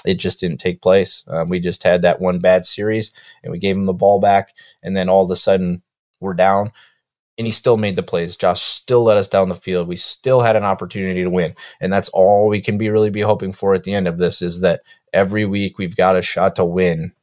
it 0.05 0.15
just 0.15 0.39
didn't 0.39 0.59
take 0.59 0.81
place. 0.81 1.23
Um, 1.27 1.49
we 1.49 1.59
just 1.59 1.83
had 1.83 2.01
that 2.01 2.21
one 2.21 2.39
bad 2.39 2.65
series, 2.65 3.13
and 3.43 3.51
we 3.51 3.59
gave 3.59 3.75
them 3.75 3.85
the 3.85 3.93
ball 3.93 4.19
back, 4.19 4.53
and 4.81 4.95
then 4.95 5.09
all 5.09 5.23
of 5.23 5.31
a 5.31 5.35
sudden 5.35 5.81
we're 6.19 6.33
down. 6.33 6.71
And 7.37 7.47
he 7.47 7.51
still 7.51 7.77
made 7.77 7.95
the 7.95 8.03
plays. 8.03 8.37
Josh 8.37 8.61
still 8.61 9.03
let 9.03 9.17
us 9.17 9.27
down 9.27 9.49
the 9.49 9.55
field. 9.55 9.87
We 9.87 9.95
still 9.95 10.41
had 10.41 10.55
an 10.55 10.63
opportunity 10.63 11.23
to 11.23 11.29
win, 11.29 11.55
and 11.81 11.91
that's 11.91 12.09
all 12.09 12.47
we 12.47 12.61
can 12.61 12.77
be 12.77 12.89
really 12.89 13.09
be 13.09 13.21
hoping 13.21 13.53
for 13.53 13.73
at 13.73 13.83
the 13.83 13.93
end 13.93 14.07
of 14.07 14.17
this 14.19 14.41
is 14.41 14.61
that 14.61 14.81
every 15.13 15.45
week 15.45 15.77
we've 15.77 15.95
got 15.95 16.17
a 16.17 16.21
shot 16.21 16.55
to 16.57 16.65
win. 16.65 17.13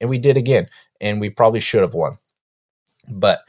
And 0.00 0.08
we 0.08 0.18
did 0.18 0.36
again. 0.36 0.68
And 1.00 1.20
we 1.20 1.30
probably 1.30 1.60
should 1.60 1.80
have 1.80 1.94
won. 1.94 2.18
But 3.08 3.40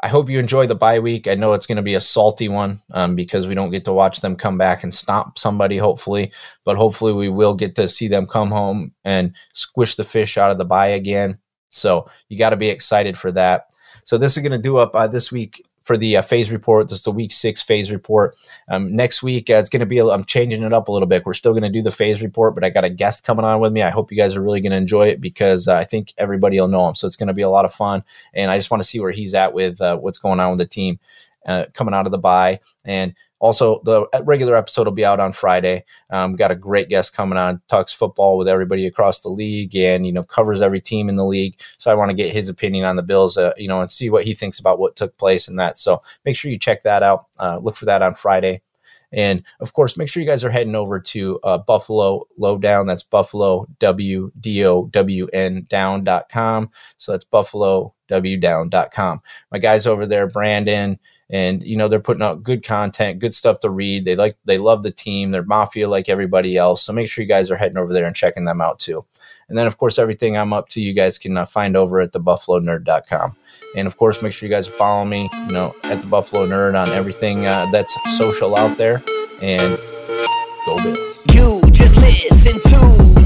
I 0.00 0.08
hope 0.08 0.30
you 0.30 0.38
enjoy 0.38 0.66
the 0.66 0.76
bye 0.76 1.00
week. 1.00 1.26
I 1.26 1.34
know 1.34 1.54
it's 1.54 1.66
going 1.66 1.76
to 1.76 1.82
be 1.82 1.94
a 1.94 2.00
salty 2.00 2.48
one 2.48 2.80
um, 2.92 3.16
because 3.16 3.48
we 3.48 3.54
don't 3.56 3.70
get 3.70 3.84
to 3.86 3.92
watch 3.92 4.20
them 4.20 4.36
come 4.36 4.56
back 4.56 4.84
and 4.84 4.94
stomp 4.94 5.38
somebody, 5.38 5.76
hopefully. 5.76 6.32
But 6.64 6.76
hopefully, 6.76 7.12
we 7.12 7.28
will 7.28 7.54
get 7.54 7.74
to 7.76 7.88
see 7.88 8.06
them 8.06 8.26
come 8.26 8.50
home 8.50 8.92
and 9.04 9.34
squish 9.54 9.96
the 9.96 10.04
fish 10.04 10.38
out 10.38 10.52
of 10.52 10.58
the 10.58 10.64
bye 10.64 10.88
again. 10.88 11.38
So 11.70 12.08
you 12.28 12.38
got 12.38 12.50
to 12.50 12.56
be 12.56 12.68
excited 12.68 13.18
for 13.18 13.32
that. 13.32 13.66
So 14.04 14.18
this 14.18 14.36
is 14.36 14.42
going 14.42 14.52
to 14.52 14.58
do 14.58 14.76
up 14.76 14.94
uh, 14.94 15.08
this 15.08 15.32
week 15.32 15.67
for 15.88 15.96
the 15.96 16.18
uh, 16.18 16.22
phase 16.22 16.52
report. 16.52 16.90
This 16.90 16.98
is 16.98 17.04
the 17.04 17.10
week 17.10 17.32
six 17.32 17.62
phase 17.62 17.90
report. 17.90 18.36
Um, 18.68 18.94
next 18.94 19.22
week, 19.22 19.48
uh, 19.48 19.54
it's 19.54 19.70
going 19.70 19.80
to 19.80 19.86
be, 19.86 20.02
i 20.02 20.06
I'm 20.06 20.26
changing 20.26 20.62
it 20.62 20.74
up 20.74 20.88
a 20.88 20.92
little 20.92 21.08
bit. 21.08 21.24
We're 21.24 21.32
still 21.32 21.52
going 21.52 21.62
to 21.62 21.70
do 21.70 21.80
the 21.80 21.90
phase 21.90 22.20
report, 22.20 22.54
but 22.54 22.62
I 22.62 22.68
got 22.68 22.84
a 22.84 22.90
guest 22.90 23.24
coming 23.24 23.46
on 23.46 23.58
with 23.58 23.72
me. 23.72 23.80
I 23.80 23.88
hope 23.88 24.12
you 24.12 24.16
guys 24.18 24.36
are 24.36 24.42
really 24.42 24.60
going 24.60 24.72
to 24.72 24.76
enjoy 24.76 25.08
it 25.08 25.18
because 25.18 25.66
uh, 25.66 25.76
I 25.76 25.84
think 25.84 26.12
everybody 26.18 26.60
will 26.60 26.68
know 26.68 26.86
him. 26.86 26.94
So 26.94 27.06
it's 27.06 27.16
going 27.16 27.28
to 27.28 27.32
be 27.32 27.40
a 27.40 27.48
lot 27.48 27.64
of 27.64 27.72
fun. 27.72 28.04
And 28.34 28.50
I 28.50 28.58
just 28.58 28.70
want 28.70 28.82
to 28.82 28.88
see 28.88 29.00
where 29.00 29.12
he's 29.12 29.32
at 29.32 29.54
with 29.54 29.80
uh, 29.80 29.96
what's 29.96 30.18
going 30.18 30.40
on 30.40 30.50
with 30.50 30.58
the 30.58 30.66
team 30.66 30.98
uh, 31.46 31.64
coming 31.72 31.94
out 31.94 32.04
of 32.04 32.12
the 32.12 32.18
bye. 32.18 32.60
And 32.84 33.14
also, 33.40 33.80
the 33.84 34.06
regular 34.24 34.56
episode 34.56 34.86
will 34.86 34.92
be 34.92 35.04
out 35.04 35.20
on 35.20 35.32
Friday. 35.32 35.84
Um, 36.10 36.34
got 36.34 36.50
a 36.50 36.56
great 36.56 36.88
guest 36.88 37.14
coming 37.14 37.38
on, 37.38 37.60
talks 37.68 37.92
football 37.92 38.36
with 38.36 38.48
everybody 38.48 38.86
across 38.86 39.20
the 39.20 39.28
league, 39.28 39.76
and 39.76 40.06
you 40.06 40.12
know 40.12 40.24
covers 40.24 40.60
every 40.60 40.80
team 40.80 41.08
in 41.08 41.16
the 41.16 41.24
league. 41.24 41.60
So 41.78 41.90
I 41.90 41.94
want 41.94 42.10
to 42.10 42.16
get 42.16 42.32
his 42.32 42.48
opinion 42.48 42.84
on 42.84 42.96
the 42.96 43.02
Bills, 43.02 43.38
uh, 43.38 43.52
you 43.56 43.68
know, 43.68 43.80
and 43.80 43.92
see 43.92 44.10
what 44.10 44.24
he 44.24 44.34
thinks 44.34 44.58
about 44.58 44.78
what 44.80 44.96
took 44.96 45.16
place 45.18 45.46
and 45.46 45.58
that. 45.58 45.78
So 45.78 46.02
make 46.24 46.36
sure 46.36 46.50
you 46.50 46.58
check 46.58 46.82
that 46.82 47.02
out. 47.02 47.26
Uh, 47.38 47.58
look 47.62 47.76
for 47.76 47.84
that 47.84 48.02
on 48.02 48.14
Friday. 48.14 48.62
And 49.12 49.42
of 49.60 49.72
course, 49.72 49.96
make 49.96 50.08
sure 50.08 50.22
you 50.22 50.28
guys 50.28 50.44
are 50.44 50.50
heading 50.50 50.74
over 50.74 51.00
to 51.00 51.40
uh, 51.42 51.58
Buffalo 51.58 52.26
Lowdown. 52.36 52.86
That's 52.86 53.02
Buffalo 53.02 53.66
W 53.78 54.30
D 54.38 54.66
O 54.66 54.86
W 54.86 55.28
N 55.32 55.66
down.com. 55.70 56.70
So 56.98 57.12
that's 57.12 57.24
Buffalo 57.24 57.94
W 58.08 58.36
down.com. 58.36 59.22
My 59.50 59.58
guys 59.58 59.86
over 59.86 60.06
there, 60.06 60.26
Brandon, 60.26 60.98
and 61.30 61.62
you 61.62 61.76
know 61.76 61.88
they're 61.88 62.00
putting 62.00 62.22
out 62.22 62.42
good 62.42 62.64
content 62.64 63.18
good 63.18 63.34
stuff 63.34 63.60
to 63.60 63.70
read. 63.70 64.04
They 64.04 64.16
like 64.16 64.36
they 64.44 64.58
love 64.58 64.82
the 64.82 64.90
team. 64.90 65.30
They're 65.30 65.42
mafia 65.42 65.88
like 65.88 66.08
everybody 66.08 66.56
else. 66.56 66.82
So 66.82 66.92
make 66.92 67.08
sure 67.08 67.22
you 67.22 67.28
guys 67.28 67.50
are 67.50 67.56
heading 67.56 67.76
over 67.76 67.92
there 67.92 68.06
and 68.06 68.16
checking 68.16 68.44
them 68.44 68.60
out 68.60 68.78
too. 68.78 69.04
And 69.48 69.56
then 69.56 69.66
of 69.66 69.78
course 69.78 69.98
everything 69.98 70.36
i'm 70.36 70.52
up 70.52 70.68
to 70.70 70.80
you 70.80 70.92
guys 70.92 71.18
can 71.18 71.36
uh, 71.36 71.46
find 71.46 71.76
over 71.76 72.00
at 72.00 72.12
the 72.12 72.20
buffalo 72.20 72.60
nerd.com 72.60 73.34
and 73.76 73.86
of 73.86 73.96
course 73.96 74.20
make 74.20 74.32
sure 74.32 74.46
you 74.46 74.54
guys 74.54 74.68
follow 74.68 75.04
me 75.06 75.30
you 75.32 75.52
know 75.52 75.74
at 75.84 76.00
the 76.02 76.06
buffalo 76.06 76.46
nerd 76.46 76.78
on 76.78 76.88
everything 76.90 77.46
uh, 77.46 77.66
that's 77.70 77.94
social 78.16 78.56
out 78.56 78.76
there. 78.76 79.02
And 79.40 79.78
go 80.66 80.82
bills. 80.82 81.20
You 81.32 81.60
just 81.70 81.96
listen 81.96 82.54
to 82.54 82.78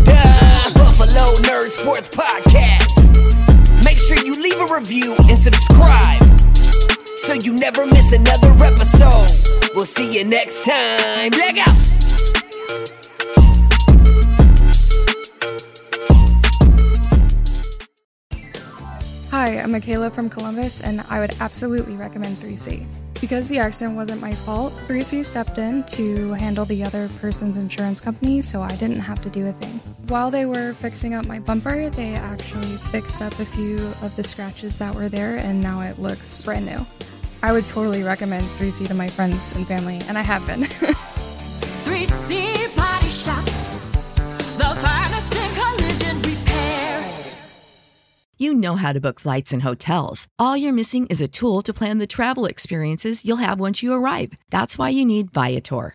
the 0.04 0.72
buffalo 0.74 1.38
nerd 1.48 1.68
sports 1.68 2.08
podcast. 2.08 3.84
Make 3.84 3.98
sure 3.98 4.18
you 4.24 4.40
leave 4.42 4.70
a 4.70 4.74
review 4.74 5.16
and 5.28 5.38
subscribe 5.38 6.31
so 7.22 7.34
you 7.34 7.54
never 7.54 7.86
miss 7.86 8.12
another 8.12 8.50
episode. 8.64 9.70
We'll 9.76 9.84
see 9.84 10.12
you 10.12 10.24
next 10.24 10.64
time. 10.64 11.30
Leg 11.30 11.58
out. 11.58 11.68
Hi, 19.30 19.60
I'm 19.60 19.70
Michaela 19.70 20.10
from 20.10 20.28
Columbus, 20.28 20.80
and 20.80 21.04
I 21.08 21.20
would 21.20 21.34
absolutely 21.40 21.94
recommend 21.94 22.36
3C. 22.38 22.84
Because 23.20 23.48
the 23.48 23.60
accident 23.60 23.94
wasn't 23.94 24.20
my 24.20 24.34
fault, 24.34 24.72
3C 24.88 25.24
stepped 25.24 25.56
in 25.58 25.84
to 25.84 26.32
handle 26.32 26.64
the 26.64 26.82
other 26.82 27.08
person's 27.20 27.56
insurance 27.56 28.00
company, 28.00 28.42
so 28.42 28.62
I 28.62 28.74
didn't 28.74 28.98
have 28.98 29.22
to 29.22 29.30
do 29.30 29.46
a 29.46 29.52
thing. 29.52 29.78
While 30.08 30.32
they 30.32 30.44
were 30.44 30.72
fixing 30.74 31.14
up 31.14 31.26
my 31.26 31.38
bumper, 31.38 31.88
they 31.88 32.14
actually 32.16 32.76
fixed 32.90 33.22
up 33.22 33.38
a 33.38 33.44
few 33.44 33.78
of 34.02 34.14
the 34.16 34.24
scratches 34.24 34.76
that 34.78 34.92
were 34.92 35.08
there, 35.08 35.36
and 35.36 35.60
now 35.60 35.82
it 35.82 36.00
looks 36.00 36.44
brand 36.44 36.66
new. 36.66 36.84
I 37.42 37.50
would 37.52 37.66
totally 37.66 38.02
recommend 38.02 38.44
3C 38.58 38.86
to 38.88 38.94
my 38.94 39.08
friends 39.08 39.52
and 39.54 39.66
family, 39.66 40.00
and 40.06 40.16
I 40.16 40.22
have 40.22 40.46
been. 40.46 40.60
3C 41.84 42.76
Body 42.76 43.08
Shop, 43.08 43.44
the 44.56 44.74
finest 44.80 45.34
in 45.34 45.54
collision 45.54 46.22
repair. 46.22 47.04
You 48.38 48.54
know 48.54 48.76
how 48.76 48.92
to 48.92 49.00
book 49.00 49.18
flights 49.18 49.52
and 49.52 49.62
hotels. 49.62 50.28
All 50.38 50.56
you're 50.56 50.72
missing 50.72 51.06
is 51.08 51.20
a 51.20 51.28
tool 51.28 51.62
to 51.62 51.72
plan 51.72 51.98
the 51.98 52.06
travel 52.06 52.46
experiences 52.46 53.24
you'll 53.24 53.38
have 53.38 53.58
once 53.58 53.82
you 53.82 53.92
arrive. 53.92 54.34
That's 54.50 54.78
why 54.78 54.90
you 54.90 55.04
need 55.04 55.32
Viator. 55.32 55.94